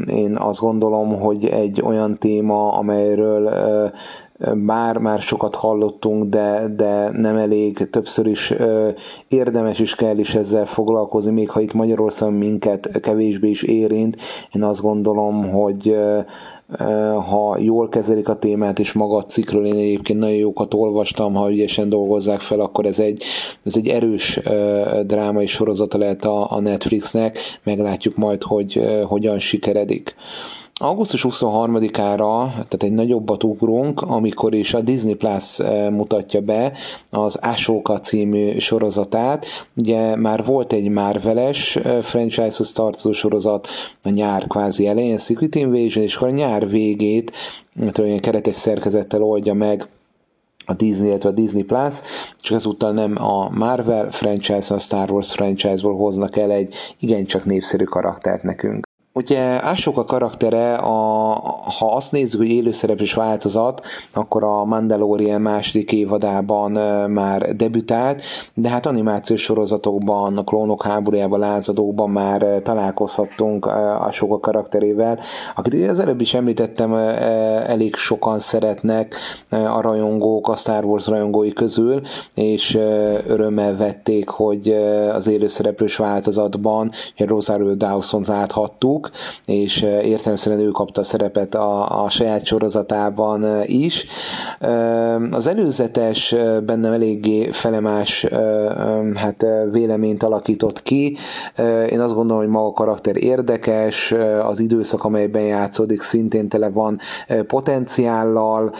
[0.06, 3.50] Én azt gondolom, hogy egy olyan téma, amelyről
[4.54, 8.54] bár már sokat hallottunk, de, de nem elég, többször is
[9.28, 14.16] érdemes is kell is ezzel foglalkozni, még ha itt Magyarországon minket kevésbé is érint,
[14.54, 15.98] én azt gondolom, hogy
[17.28, 21.50] ha jól kezelik a témát, és maga a cikkről én egyébként nagyon jókat olvastam, ha
[21.50, 23.22] ügyesen dolgozzák fel, akkor ez egy,
[23.64, 24.40] ez egy erős
[25.06, 30.14] drámai sorozata lehet a, a Netflixnek, meglátjuk majd, hogy hogyan sikeredik.
[30.82, 35.58] Augusztus 23-ára, tehát egy nagyobbat ugrunk, amikor is a Disney Plus
[35.90, 36.72] mutatja be
[37.10, 39.46] az Ashoka című sorozatát.
[39.76, 43.68] Ugye már volt egy Marveles franchise-hoz tartozó sorozat
[44.02, 47.32] a nyár kvázi elején, Secret Invasion, és akkor a nyár végét
[48.00, 49.88] olyan keretes szerkezettel oldja meg
[50.66, 51.94] a Disney, illetve a Disney Plus,
[52.36, 57.84] csak ezúttal nem a Marvel franchise, a Star Wars franchise-ból hoznak el egy igencsak népszerű
[57.84, 58.88] karaktert nekünk.
[59.12, 60.90] Ugye Ások a karaktere, a,
[61.78, 63.80] ha azt nézzük, hogy élőszereplős változat,
[64.14, 66.72] akkor a Mandalorian második évadában
[67.10, 68.22] már debütált,
[68.54, 73.66] de hát animációs sorozatokban, a klónok háborújában, lázadókban már találkozhattunk
[74.00, 75.18] Ások a karakterével,
[75.54, 79.14] akit az előbb is említettem, elég sokan szeretnek
[79.48, 82.00] a rajongók, a Star Wars rajongói közül,
[82.34, 82.74] és
[83.26, 84.68] örömmel vették, hogy
[85.12, 92.10] az élőszereplős változatban Rosario Dawson láthattuk, Luke, és értelemszerűen ő kapta a szerepet a, a
[92.10, 94.06] saját sorozatában is.
[95.30, 96.34] Az előzetes
[96.64, 98.26] bennem eléggé felemás
[99.14, 101.16] hát véleményt alakított ki.
[101.90, 106.98] Én azt gondolom, hogy maga a karakter érdekes, az időszak, amelyben játszódik, szintén tele van
[107.46, 108.72] potenciállal,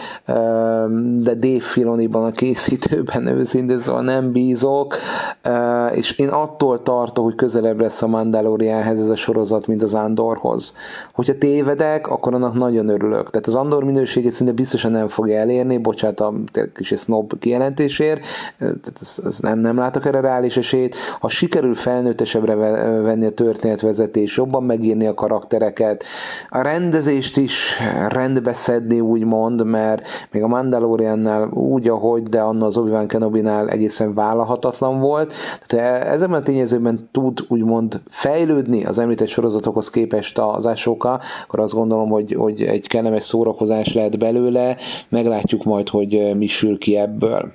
[1.19, 4.95] de Dave Filoniban a készítőben őszintén szóval nem bízok,
[5.93, 10.75] és én attól tartok, hogy közelebb lesz a Mandalorianhez ez a sorozat, mint az Andorhoz.
[11.13, 13.29] Hogyha tévedek, akkor annak nagyon örülök.
[13.29, 16.33] Tehát az Andor minőségét szinte biztosan nem fogja elérni, bocsánat a
[16.73, 18.21] kis snob kijelentésért,
[18.57, 20.95] tehát ez, ez nem, nem látok erre reális esélyt.
[21.19, 22.55] Ha sikerül felnőttesebbre
[23.01, 26.03] venni a történetvezetés, jobban megírni a karaktereket,
[26.49, 27.77] a rendezést is
[28.09, 34.13] rendbe szedni, úgymond, mert még a Mandaloriannál úgy, ahogy, de anna az Obi-Wan Kenobi-nál egészen
[34.13, 35.33] vállalhatatlan volt.
[35.65, 40.00] Tehát ezen a tényezőben tud úgymond fejlődni az említett sorozatokhoz képest
[40.35, 44.77] az Ashoka, akkor azt gondolom, hogy, hogy egy kellemes szórakozás lehet belőle,
[45.09, 47.51] meglátjuk majd, hogy mi sül ki ebből.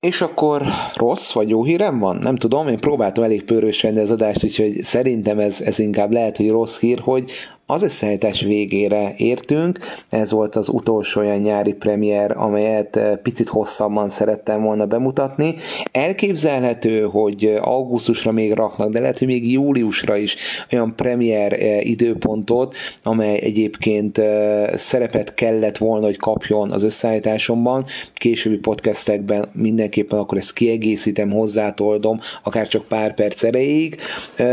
[0.00, 0.62] És akkor
[0.94, 2.16] rossz vagy jó hírem van?
[2.16, 6.50] Nem tudom, én próbáltam elég pörős az adást, úgyhogy szerintem ez, ez inkább lehet, hogy
[6.50, 7.30] rossz hír, hogy
[7.66, 14.08] az összeállítás végére értünk, ez volt az utolsó olyan nyári premier, amelyet eh, picit hosszabban
[14.08, 15.54] szerettem volna bemutatni.
[15.92, 20.36] Elképzelhető, hogy augusztusra még raknak, de lehet, hogy még júliusra is
[20.72, 27.84] olyan premier eh, időpontot, amely egyébként eh, szerepet kellett volna, hogy kapjon az összeállításomban.
[28.14, 33.96] Későbbi podcastekben mindenképpen akkor ezt kiegészítem, hozzátoldom, akár csak pár perc erejéig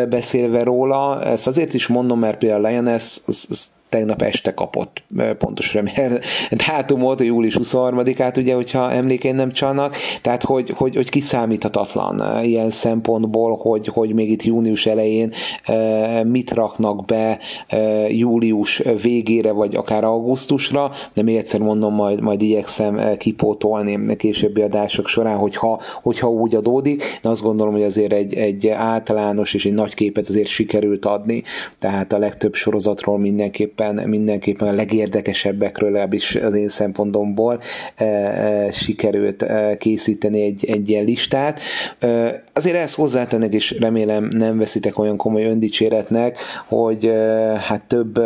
[0.10, 1.24] beszélve róla.
[1.24, 5.04] Ezt azért is mondom, mert például Lioness az, az, az tegnap este kapott
[5.38, 6.20] pontos premier
[6.52, 13.58] dátumot, július 23-át, ugye, hogyha emlékeim nem csalnak, tehát hogy, hogy, hogy kiszámíthatatlan ilyen szempontból,
[13.62, 15.34] hogy, hogy még itt június elején
[16.24, 17.40] mit raknak be
[18.10, 25.08] július végére, vagy akár augusztusra, de még egyszer mondom, majd, majd igyekszem kipótolni későbbi adások
[25.08, 29.74] során, hogyha, hogyha úgy adódik, de azt gondolom, hogy azért egy, egy általános és egy
[29.74, 31.44] nagy képet azért sikerült adni,
[31.80, 37.60] tehát a legtöbb sorozatról mindenképpen mindenképpen, mindenképpen a legérdekesebbekről, legalábbis az én szempontomból
[37.96, 41.60] e, e, sikerült e, készíteni egy, egy ilyen listát.
[42.54, 47.12] Azért ezt hozzátennek, és remélem nem veszitek olyan komoly öndicséretnek, hogy
[47.60, 48.20] hát több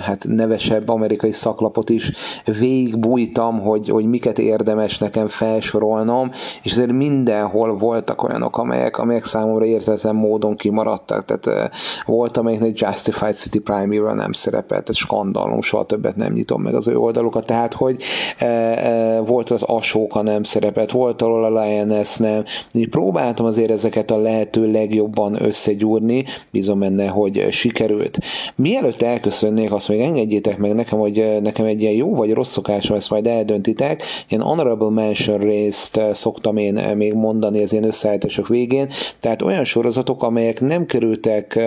[0.00, 2.12] hát nevesebb amerikai szaklapot is
[2.58, 6.30] végigbújtam, hogy, hogy miket érdemes nekem felsorolnom,
[6.62, 11.24] és azért mindenhol voltak olyanok, amelyek, amelyek számomra értetlen módon kimaradtak.
[11.24, 11.70] Tehát
[12.06, 16.74] volt, amelyiknek Justified City Prime-ről nem szerepel szerepelt, ez skandalom, soha többet nem nyitom meg
[16.74, 18.02] az ő oldalukat, tehát hogy
[18.38, 23.70] e, e, volt az Asóka nem szerepelt, volt ahol a Lioness nem, így próbáltam azért
[23.70, 28.18] ezeket a lehető legjobban összegyúrni, bízom benne, hogy sikerült.
[28.56, 32.52] Mielőtt elköszönnék, azt még engedjétek meg nekem, hogy e, nekem egy ilyen jó vagy rossz
[32.52, 37.72] szokásom, ezt majd eldöntitek, ilyen honorable mention részt e, szoktam én e, még mondani az
[37.72, 38.88] én összeállítások végén,
[39.20, 41.58] tehát olyan sorozatok, amelyek nem kerültek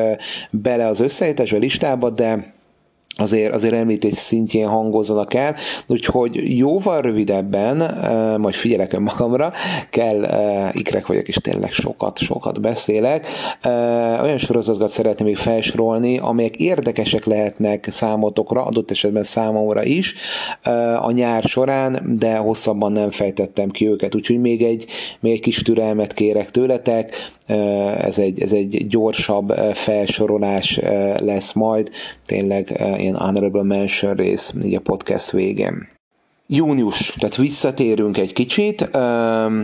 [0.51, 2.59] bele az összeállításba listába, de
[3.21, 5.55] azért, azért említés szintjén hangozzanak el,
[5.87, 7.77] úgyhogy jóval rövidebben,
[8.39, 9.51] majd figyelek magamra,
[9.89, 10.25] kell,
[10.71, 13.27] ikrek vagyok, és tényleg sokat, sokat beszélek,
[14.21, 20.15] olyan sorozatokat szeretném még felsorolni, amelyek érdekesek lehetnek számotokra, adott esetben számomra is
[21.01, 24.85] a nyár során, de hosszabban nem fejtettem ki őket, úgyhogy még egy,
[25.19, 27.15] még egy kis türelmet kérek tőletek,
[28.01, 30.79] ez egy, ez egy gyorsabb felsorolás
[31.17, 31.89] lesz majd,
[32.25, 35.87] tényleg ilyen honorable mention rész így a podcast végén.
[36.53, 38.89] Június, tehát visszatérünk egy kicsit.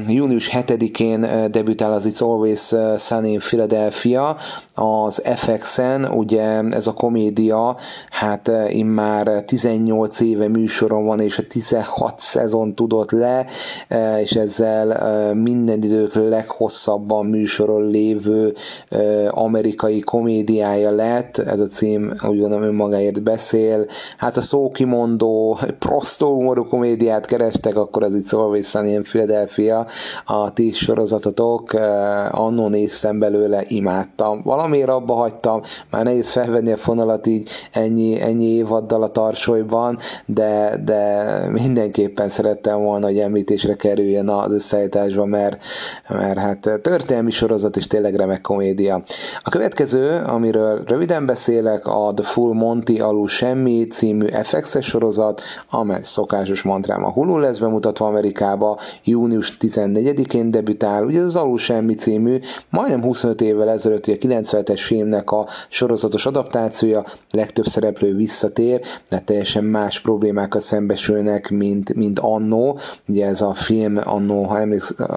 [0.08, 4.38] Június 7-én debütál az It's Always Sunny in Philadelphia
[4.74, 7.78] az FX-en, ugye ez a komédia,
[8.10, 13.46] hát immár 18 éve műsoron van, és a 16 szezon tudott le,
[14.22, 18.56] és ezzel minden idők leghosszabban műsoron lévő
[19.30, 21.38] amerikai komédiája lett.
[21.38, 23.86] Ez a cím úgy gondolom önmagáért beszél.
[24.18, 29.86] Hát a szókimondó, prostó humorú komédiát kerestek, akkor az itt Always Sunny in Philadelphia,
[30.26, 34.42] a ti sorozatotok, eh, annó néztem belőle, imádtam.
[34.44, 35.62] Valamiért abba hagytam,
[35.92, 42.82] már nehéz felvenni a fonalat így ennyi, ennyi évaddal a tarsolyban, de, de mindenképpen szerettem
[42.82, 45.64] volna, hogy említésre kerüljön az összeállításba, mert,
[46.10, 49.04] mert hát történelmi sorozat és tényleg remek komédia.
[49.40, 56.02] A következő, amiről röviden beszélek, a The Full Monty alul semmi című FX-es sorozat, amely
[56.04, 57.04] szokásos mantrám.
[57.04, 62.40] A Hulu lesz bemutatva Amerikába, június 14-én debütál, ugye az Alul Semmi című,
[62.70, 69.64] majdnem 25 évvel ezelőtt, a 97-es filmnek a sorozatos adaptációja, legtöbb szereplő visszatér, de teljesen
[69.64, 72.80] más problémákkal szembesülnek, mint, mint annó.
[73.08, 75.08] Ugye ez a film annó, ha emlékszem,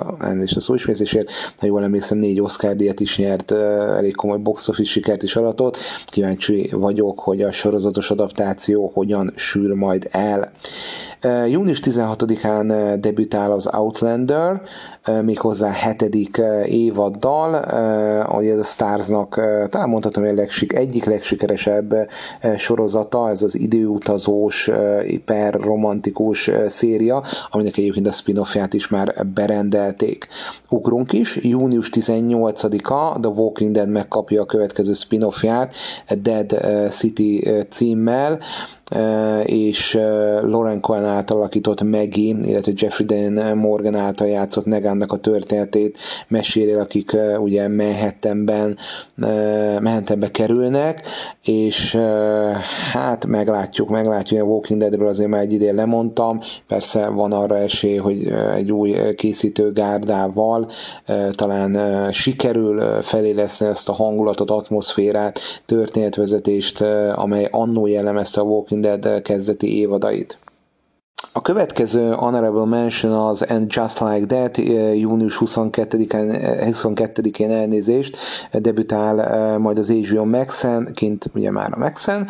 [0.56, 5.22] a szóismétlésért, ha jól emlékszem, négy Oscar díjat is nyert, elég komoly box office sikert
[5.22, 5.76] is aratott.
[6.04, 10.52] Kíváncsi vagyok, hogy a sorozatos adaptáció hogyan sül majd el.
[11.48, 14.62] Június 16-án debütál az Outlander,
[15.22, 17.54] méghozzá hetedik évaddal,
[18.24, 19.34] ahogy ez a Starsnak
[19.68, 21.94] talán mondhatom, hogy legsik, egyik legsikeresebb
[22.56, 24.70] sorozata, ez az időutazós,
[25.24, 30.28] per romantikus széria, aminek egyébként a spin-offját is már berendelték.
[30.68, 35.74] Ugrunk is, június 18-a The Walking Dead megkapja a következő spin-offját,
[36.22, 36.56] Dead
[36.90, 38.38] City címmel,
[39.44, 39.94] és
[40.42, 46.78] Lauren Cohen által alakított Maggie, illetve Jeffrey Dean Morgan által játszott Negannak a történetét mesél,
[46.78, 48.78] akik ugye Manhattanben,
[49.82, 51.06] Manhattanbe kerülnek,
[51.44, 51.96] és
[52.92, 57.96] hát meglátjuk, meglátjuk, a Walking Deadről azért már egy idén lemondtam, persze van arra esély,
[57.96, 60.70] hogy egy új készítő gárdával
[61.32, 66.80] talán sikerül feléleszni ezt a hangulatot, atmoszférát, történetvezetést,
[67.14, 70.38] amely annó jellemezte a Walking Dead kezdeti évadait.
[71.32, 76.30] A következő Honorable Mention az And Just Like That, eh, június 22-én,
[76.72, 78.16] 22-én eh, elnézést,
[78.52, 82.28] debütál eh, majd az HBO Max-en, kint ugye már a Max-en,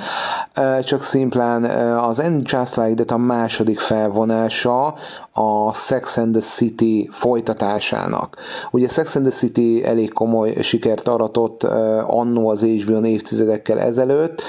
[0.84, 1.64] csak szimplán
[1.98, 4.94] az And Just Like That a második felvonása
[5.40, 8.36] a Sex and the City folytatásának.
[8.70, 11.62] Ugye Sex and the City elég komoly sikert aratott
[12.06, 14.42] annó az HBO évtizedekkel ezelőtt,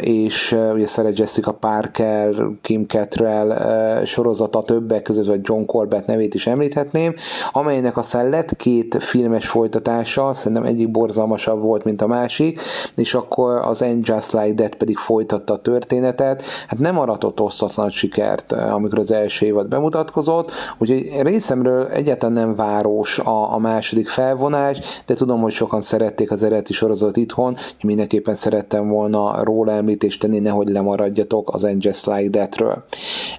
[0.00, 3.56] és ugye Sarah Jessica Parker, Kim Cattrall
[4.04, 7.14] sorozata többek között, vagy John Corbett nevét is említhetném,
[7.52, 12.60] amelynek aztán lett két filmes folytatása, szerintem egyik borzalmasabb volt, mint a másik,
[12.96, 16.42] és akkor az End Just Like That pedig folytatta a történetet.
[16.66, 23.18] Hát nem aratott osztatlan sikert, amikor az első évad bemutatkozott, úgyhogy részemről egyáltalán nem város
[23.18, 28.34] a, a második felvonás, de tudom, hogy sokan szerették az eredeti sorozat itthon, hogy mindenképpen
[28.34, 32.84] szerettem volna róla említést tenni, nehogy lemaradjatok az Just Like That-ről.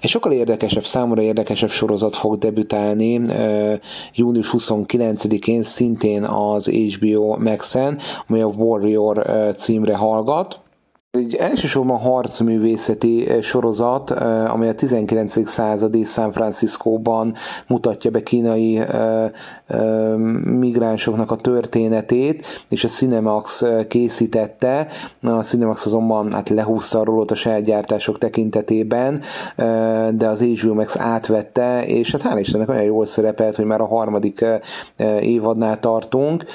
[0.02, 3.22] Egy sokkal érdekesebb, számomra érdekesebb sorozat fog debütálni
[4.14, 9.26] június 29-én szintén az HBO Max-en, amely a Warrior
[9.58, 10.60] címre hallgat
[11.18, 15.50] egy elsősorban harcművészeti eh, sorozat, eh, amely a 19.
[15.50, 17.34] századi San Franciscóban
[17.68, 19.32] mutatja be kínai eh,
[20.44, 24.88] migránsoknak a történetét, és a Cinemax készítette.
[25.22, 29.22] A Cinemax azonban hát lehúzta a rólót a saját gyártások tekintetében,
[30.12, 33.86] de az HBO Max átvette, és hát hál' Istennek olyan jól szerepelt, hogy már a
[33.88, 34.46] harmadik
[35.22, 36.46] évadnál tartunk.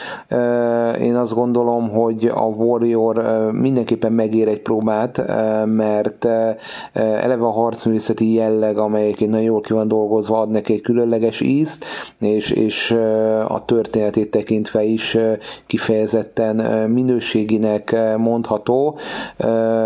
[1.01, 5.23] Én azt gondolom, hogy a Warrior mindenképpen megér kér egy próbát,
[5.65, 6.25] mert
[6.93, 11.85] eleve a harcművészeti jelleg, amelyik nagyon jól ki van dolgozva, ad neki egy különleges ízt,
[12.21, 12.91] és, és
[13.49, 15.17] a történetét tekintve is
[15.67, 18.99] kifejezetten minőséginek mondható,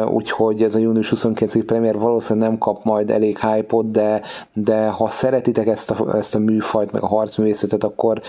[0.07, 1.65] úgyhogy ez a június 29.
[1.65, 4.21] premier valószínűleg nem kap majd elég hype de,
[4.55, 8.21] de ha szeretitek ezt a, ezt a műfajt, meg a harcművészetet, akkor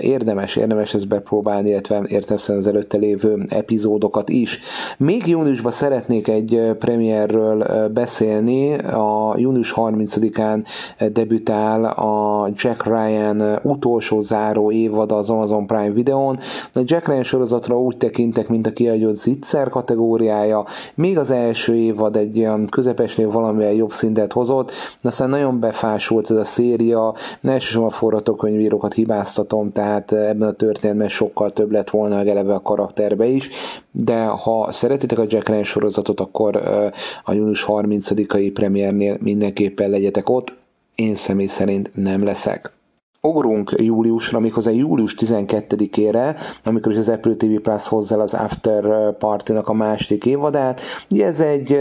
[0.00, 4.60] érdemes, érdemes ezt bepróbálni, illetve értelmesen az előtte lévő epizódokat is.
[4.98, 8.74] Még júniusban szeretnék egy premierről beszélni.
[8.78, 10.64] A június 30-án
[11.12, 16.38] debütál a Jack Ryan utolsó záró évad az Amazon Prime videón.
[16.72, 20.64] A Jack Ryan sorozatra úgy tekintek, mint a kiadott zicser kategóriája.
[20.94, 24.70] Még az első évad egy olyan közepesnél valamivel jobb szintet hozott,
[25.02, 27.14] de aztán nagyon befásult ez a széria.
[27.42, 33.24] Elsősorban a forgatókönyvírókat hibáztatom, tehát ebben a történetben sokkal több lett volna eleve a karakterbe
[33.26, 33.50] is,
[33.92, 36.56] de ha szeretitek a Jack Ryan sorozatot, akkor
[37.24, 40.56] a június 30-ai premiernél mindenképpen legyetek ott.
[40.94, 42.72] Én személy szerint nem leszek.
[43.20, 49.68] Ugrunk júliusra, méghozzá július 12-ére, amikor is az Apple TV Plus hozzá az After Party-nak
[49.68, 50.80] a második évadát.
[51.10, 51.80] Ugye ez egy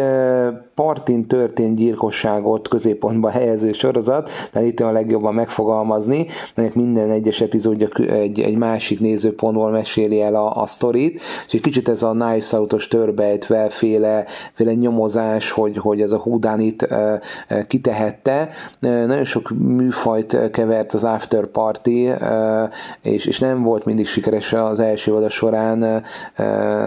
[0.78, 7.88] partin történt gyilkosságot középpontba helyező sorozat, tehát itt a legjobban megfogalmazni, ennek minden egyes epizódja
[8.10, 12.52] egy, egy másik nézőpontból meséli el a, a sztorit, és egy kicsit ez a Knives
[12.54, 18.50] Out-os törbejtve féle, féle nyomozás, hogy, hogy ez a húdánit e, e, kitehette.
[18.82, 22.70] E, nagyon sok műfajt kevert az After Party, e,
[23.02, 26.04] és, és nem volt mindig sikeres az első oda során, e,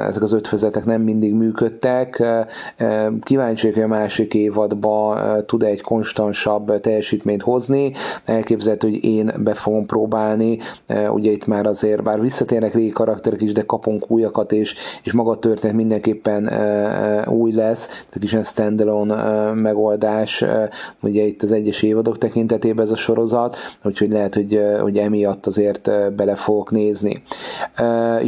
[0.07, 2.19] ezek az ötvezetek nem mindig működtek.
[2.21, 2.47] E,
[3.23, 7.93] kíváncsiak hogy a másik évadba tud egy konstansabb teljesítményt hozni.
[8.25, 10.59] Elképzelhető, hogy én be fogom próbálni.
[11.13, 15.31] Ugye itt már azért, bár visszatérnek régi karakterek is, de kapunk újakat, és, és maga
[15.31, 16.51] a történet mindenképpen
[17.29, 17.87] új lesz.
[17.87, 20.45] Tehát is ilyen standalone megoldás,
[21.03, 25.91] ugye itt az egyes évadok tekintetében ez a sorozat, úgyhogy lehet, hogy, hogy emiatt azért
[26.15, 27.23] bele fogok nézni.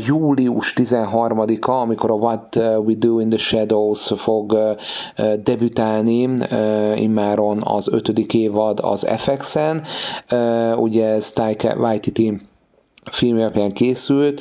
[0.06, 4.56] Július 13-a, amikor a What We Do in the Shadows fog
[5.42, 6.28] debütálni,
[6.96, 9.82] immáron az ötödik évad az FX-en,
[10.76, 12.40] ugye ez Taika Waititi
[13.10, 14.40] film alapján készült.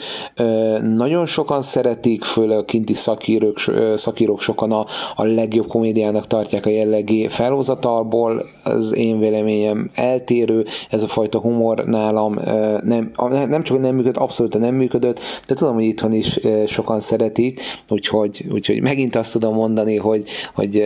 [0.95, 3.57] Nagyon sokan szeretik, főleg a kinti szakírók,
[3.95, 4.85] szakírók sokan a,
[5.15, 8.41] a legjobb komédiának tartják a jellegi felhozatalból.
[8.63, 12.39] Az én véleményem eltérő, ez a fajta humor nálam
[12.83, 13.11] nem,
[13.49, 18.45] nem csak nem működött, abszolút nem működött, de tudom, hogy itthon is sokan szeretik, úgyhogy,
[18.51, 20.85] úgyhogy megint azt tudom mondani, hogy, hogy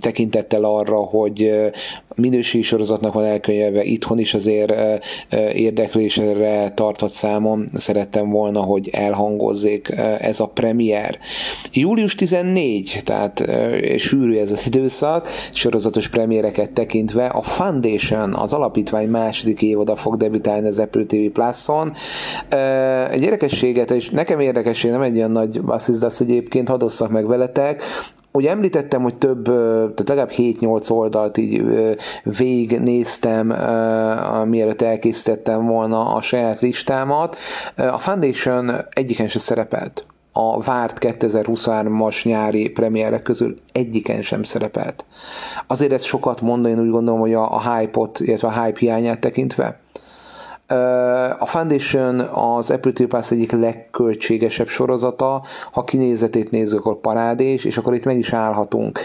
[0.00, 1.54] tekintettel arra, hogy
[2.14, 4.72] minőségi sorozatnak van elkönyvelve, itthon is azért
[5.54, 9.88] érdeklésre tartott számon, szerettem volna, hogy elhangozzék
[10.18, 11.18] ez a premier.
[11.72, 13.44] Július 14, tehát
[13.98, 20.66] sűrű ez az időszak, sorozatos premiereket tekintve, a Foundation, az alapítvány második évada fog debütálni
[20.68, 21.92] az Apple TV Plus-on.
[23.10, 27.82] Egy érdekességet, és nekem érdekesség, nem egy olyan nagy basszizdasz egyébként, hadosszak meg veletek,
[28.36, 31.62] Ugye említettem, hogy több, tehát legalább 7-8 oldalt így
[32.22, 33.46] végignéztem,
[34.48, 37.36] mielőtt elkészítettem volna a saját listámat.
[37.76, 45.04] A Foundation egyiken se szerepelt a várt 2023-as nyári premierek közül egyiken sem szerepelt.
[45.66, 49.20] Azért ez sokat mond, én úgy gondolom, hogy a, a hype-ot, illetve a hype hiányát
[49.20, 49.80] tekintve.
[51.38, 55.42] A Foundation az Apple TV Plus egyik legköltségesebb sorozata,
[55.72, 58.98] ha kinézetét nézzük, akkor parádés, és akkor itt meg is állhatunk.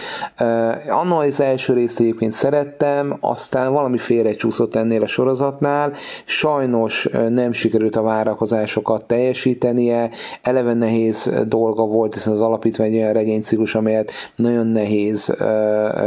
[0.88, 5.92] Anna az első részt egyébként szerettem, aztán valami félrecsúszott ennél a sorozatnál,
[6.24, 10.10] sajnos nem sikerült a várakozásokat teljesítenie,
[10.42, 15.28] eleve nehéz dolga volt, hiszen az alapítvány olyan regényciklus, amelyet nagyon nehéz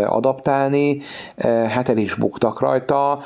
[0.08, 1.00] adaptálni,
[1.68, 3.20] hát el is buktak rajta,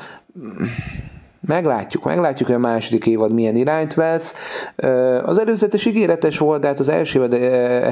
[1.50, 4.34] Meglátjuk, meglátjuk, hogy a második évad milyen irányt vesz.
[5.22, 7.32] Az előzetes ígéretes volt, de hát az első évad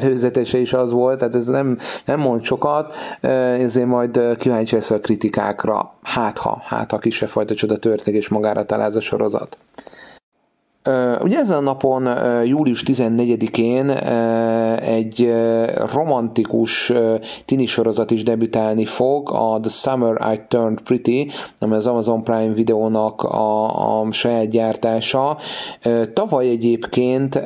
[0.02, 5.00] előzetese is az volt, tehát ez nem, nem mond sokat, ezért majd kíváncsi lesz a
[5.00, 5.92] kritikákra.
[6.02, 9.58] Hát ha, hát ha kisebb fajta csoda történik, és magára talál a sorozat.
[11.22, 12.08] Ugye ezen a napon,
[12.44, 13.90] július 14-én
[14.80, 15.32] egy
[15.92, 16.92] romantikus
[17.44, 21.26] tini sorozat is debütálni fog, a The Summer I Turned Pretty,
[21.58, 25.38] ami az Amazon Prime videónak a, a saját gyártása.
[26.12, 27.40] Tavaly egyébként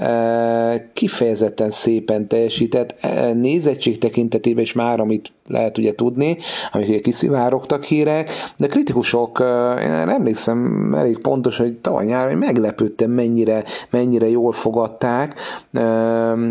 [0.92, 6.36] kifejezetten szépen teljesített, nézettség tekintetében is már, amit lehet ugye tudni,
[6.72, 9.38] amik kiszivárogtak hírek, de kritikusok,
[9.80, 15.34] én emlékszem elég pontos, hogy tavaly nyáron meglepődtem, mennyire, mennyire jól fogadták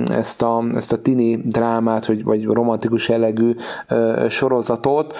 [0.08, 3.56] ezt a, ezt a tini drámát, vagy, vagy romantikus jellegű
[4.30, 5.14] sorozatot,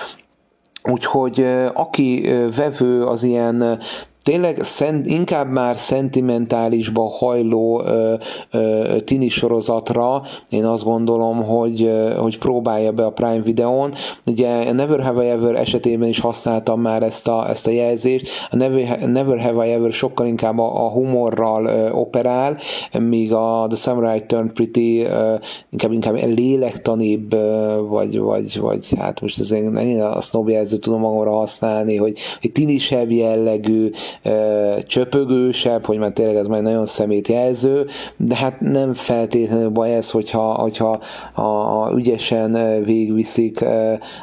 [0.84, 3.80] Úgyhogy aki vevő az ilyen
[4.24, 8.14] tényleg szent, inkább már szentimentálisba hajló ö,
[8.52, 13.94] ö, tini sorozatra, én azt gondolom, hogy, ö, hogy próbálja be a Prime videón.
[14.26, 18.28] Ugye Never Have I Ever esetében is használtam már ezt a, ezt a jelzést.
[18.50, 22.58] A Never, Never Have I Ever sokkal inkább a, a humorral ö, operál,
[23.00, 25.36] míg a The Samurai Turned Pretty ö,
[25.70, 31.00] inkább, inkább lélektanibb, ö, vagy, vagy, vagy hát most ez én a snob jelzőt tudom
[31.00, 33.90] magamra használni, hogy egy tinisebb jellegű,
[34.84, 36.88] csöpögősebb, hogy már tényleg ez már nagyon
[37.28, 37.86] jelző,
[38.18, 41.00] de hát nem feltétlenül baj ez, hogyha, hogyha
[41.34, 43.66] a, ügyesen végviszik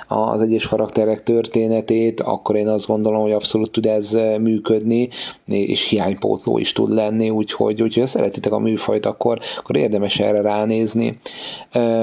[0.08, 5.08] az egyes karakterek történetét, akkor én azt gondolom, hogy abszolút tud ez működni,
[5.46, 10.40] és hiánypótló is tud lenni, úgyhogy, úgyhogy ha szeretitek a műfajt, akkor, akkor érdemes erre
[10.40, 11.18] ránézni.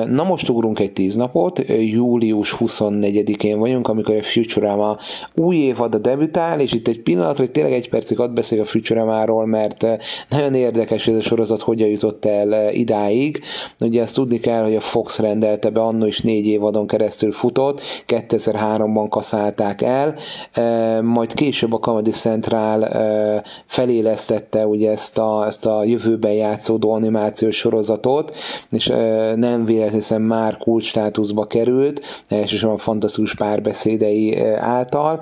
[0.05, 4.97] Na most ugrunk egy tíz napot, július 24-én vagyunk, amikor a Futurama
[5.35, 8.65] új évad a debütál, és itt egy pillanat, hogy tényleg egy percig ad beszél a
[8.65, 9.85] Futurama-ról, mert
[10.29, 13.41] nagyon érdekes, ez a sorozat hogyan jutott el idáig.
[13.79, 17.81] Ugye ezt tudni kell, hogy a Fox rendelte be, annó is négy évadon keresztül futott,
[18.07, 20.15] 2003-ban kaszálták el,
[21.01, 22.87] majd később a Comedy Central
[23.65, 28.35] felélesztette ugye ezt a, ezt a jövőben játszódó animációs sorozatot,
[28.71, 28.87] és
[29.35, 35.21] nem véletlenül már kulcs státuszba került, elsősorban fantasztikus párbeszédei által.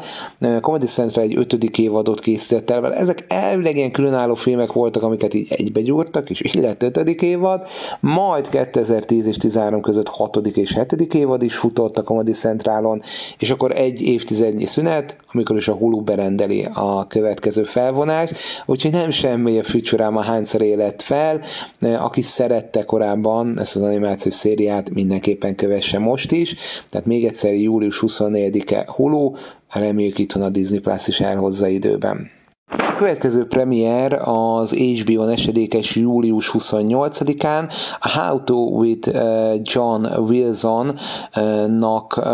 [0.62, 2.94] Comedy Central egy ötödik évadot készít készített el.
[2.94, 7.68] Ezek elvileg ilyen különálló filmek voltak, amiket így egybegyúrtak, és így lett ötödik évad,
[8.00, 13.02] majd 2010 és 13 között hatodik és hetedik évad is futott a Comedy Centralon,
[13.40, 18.36] és akkor egy évtizednyi szünet, amikor is a Hulu berendeli a következő felvonást,
[18.66, 21.42] úgyhogy nem semmi a Futurama hányszor élet fel,
[21.80, 26.56] aki szerette korábban ezt az animációs szériát, mindenképpen kövesse most is,
[26.90, 29.32] tehát még egyszer július 24-e Hulu,
[29.80, 32.30] reméljük itthon a Disney Plus is elhozza időben.
[32.78, 42.18] A következő premier az HBO-n esedékes július 28-án a How to with uh, John Wilson-nak
[42.18, 42.26] uh,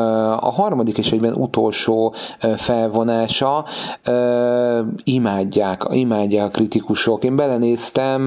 [0.46, 2.14] a harmadik és egyben utolsó
[2.44, 3.66] uh, felvonása.
[5.04, 7.24] Imádják, imádják a kritikusok.
[7.24, 8.22] Én belenéztem,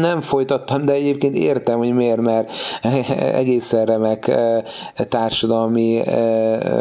[0.00, 2.52] nem folytattam, de egyébként értem, hogy miért, mert
[3.42, 4.30] egészen remek
[5.08, 6.00] társadalmi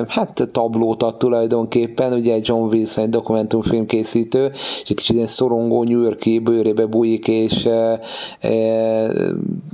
[0.08, 2.14] hát tablót ad tulajdonképpen.
[2.14, 4.52] Ugye John Wilson egy dokumentumfilm készítő,
[4.84, 8.00] és egy kicsit ilyen szorongó New Yorki bőrébe bújik, és e,
[8.40, 8.52] e,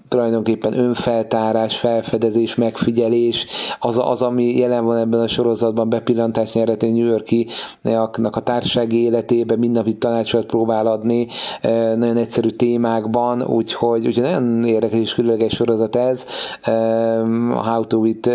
[0.07, 3.45] tulajdonképpen önfeltárás, felfedezés, megfigyelés,
[3.79, 7.47] az, az, ami jelen van ebben a sorozatban, bepillantás nyerhető New Yorki
[8.31, 11.27] a társasági életébe, mindennapi tanácsot próbál adni,
[11.61, 16.26] e, nagyon egyszerű témákban, úgyhogy, úgyhogy nagyon érdekes és különleges sorozat ez.
[16.61, 16.72] E,
[17.63, 18.30] How to with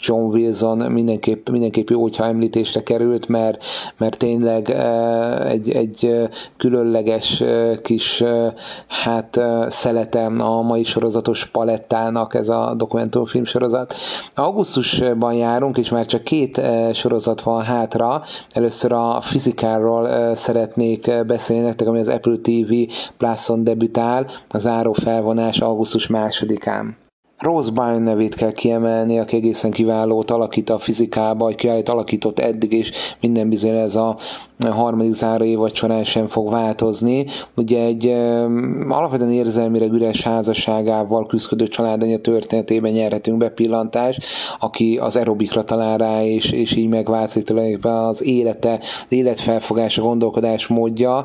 [0.00, 3.64] John Wilson mindenképp, mindenképp jó, hogyha említésre került, mert,
[3.98, 4.70] mert tényleg
[5.48, 5.97] egy, egy
[6.56, 7.42] különleges
[7.82, 8.22] kis
[8.88, 13.94] hát szeletem a mai sorozatos palettának ez a dokumentumfilm sorozat.
[14.34, 16.60] Augusztusban járunk, és már csak két
[16.92, 18.22] sorozat van hátra.
[18.50, 22.72] Először a fizikáról szeretnék beszélni nektek, ami az Apple TV
[23.16, 26.96] Plus-on debütál, az záró felvonás augusztus másodikán.
[27.38, 32.72] Rose Byrne nevét kell kiemelni, aki egészen kiválót alakít a fizikába, vagy kiválót alakított eddig,
[32.72, 34.16] és minden bizony ez a
[34.66, 37.26] harmadik záró évad során sem fog változni.
[37.56, 38.06] Ugye egy
[38.88, 44.24] alapvetően érzelmire üres házasságával küzdködő családanya történetében nyerhetünk be pillantást,
[44.58, 48.72] aki az aerobikra talál rá, és, és így megváltozik tulajdonképpen az élete,
[49.06, 51.24] az életfelfogása, gondolkodás módja.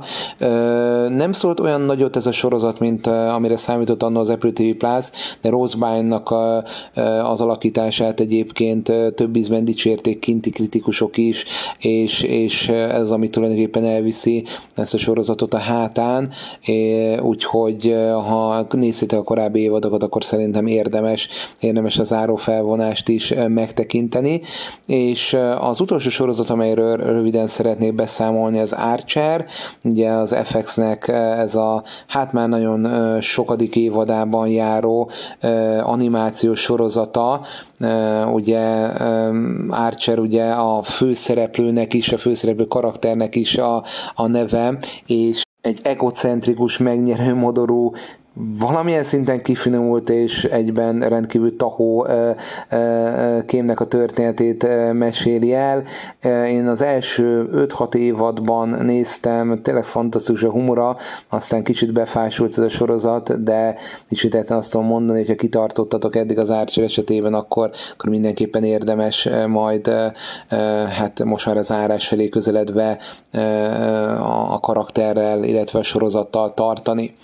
[1.10, 5.10] Nem szólt olyan nagyot ez a sorozat, mint amire számított anno az Apple TV Plus,
[5.42, 6.34] de Rose Byrne-nak
[7.24, 11.46] az alakítását egyébként több ízben dicsérték kinti kritikusok is,
[11.80, 14.44] és, és ez a ami tulajdonképpen elviszi
[14.76, 16.30] ezt a sorozatot a hátán,
[17.22, 17.96] úgyhogy
[18.28, 21.28] ha nézzétek a korábbi évadokat, akkor szerintem érdemes,
[21.60, 24.42] érdemes az záró felvonást is megtekinteni,
[24.88, 29.46] és az utolsó sorozat, amelyről röviden szeretnék beszámolni, az Archer,
[29.84, 32.88] ugye az FX-nek ez a hát már nagyon
[33.22, 35.10] sokadik évadában járó
[35.84, 37.42] animációs sorozata,
[38.32, 38.88] ugye
[39.70, 42.66] Archer ugye a főszereplőnek is, a főszereplő
[43.14, 43.84] karakternek is a,
[44.16, 44.78] a neve,
[45.08, 47.92] és egy egocentrikus, megnyerő modorú
[48.36, 52.08] valamilyen szinten kifinomult és egyben rendkívül tahó
[53.46, 55.84] kémnek a történetét meséli el.
[56.48, 60.98] Én az első 5-6 évadban néztem, tényleg fantasztikus a humora,
[61.30, 63.76] aztán kicsit befásult ez a sorozat, de
[64.10, 69.30] ismételten azt tudom mondani, hogy ha kitartottatok eddig az Archer esetében, akkor, akkor mindenképpen érdemes
[69.48, 69.92] majd
[70.90, 72.98] hát most már az árás felé közeledve
[74.50, 77.16] a karakterrel, illetve a sorozattal tartani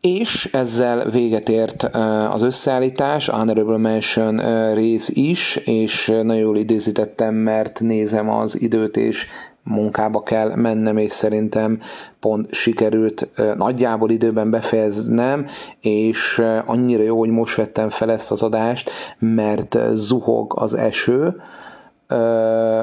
[0.00, 1.82] és ezzel véget ért
[2.30, 4.40] az összeállítás, Honorable Mention
[4.74, 9.26] rész is, és nagyon jól időzítettem, mert nézem az időt, és
[9.62, 11.80] munkába kell mennem, és szerintem
[12.20, 15.46] pont sikerült nagyjából időben befejeznem,
[15.80, 21.36] és annyira jó, hogy most vettem fel ezt az adást, mert zuhog az eső,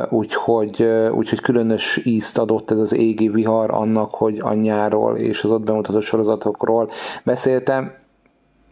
[0.10, 5.64] úgyhogy, úgyhogy különös ízt adott ez az égi vihar annak, hogy anyjáról és az ott
[5.64, 6.90] bemutatott sorozatokról
[7.24, 7.92] beszéltem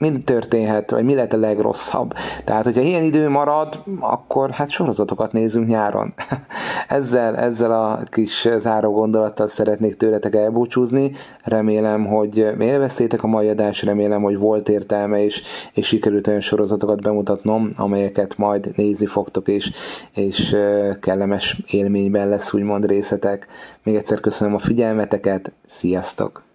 [0.01, 2.13] mi történhet, vagy mi lehet a legrosszabb.
[2.43, 6.13] Tehát, hogyha ilyen idő marad, akkor hát sorozatokat nézünk nyáron.
[6.87, 11.11] ezzel, ezzel a kis záró gondolattal szeretnék tőletek elbúcsúzni.
[11.43, 15.41] Remélem, hogy élveztétek a mai adást, remélem, hogy volt értelme, és,
[15.73, 19.71] és sikerült olyan sorozatokat bemutatnom, amelyeket majd nézni fogtok, és,
[20.13, 20.55] és
[20.99, 23.47] kellemes élményben lesz úgymond részletek.
[23.83, 26.49] Még egyszer köszönöm a figyelmeteket, sziasztok!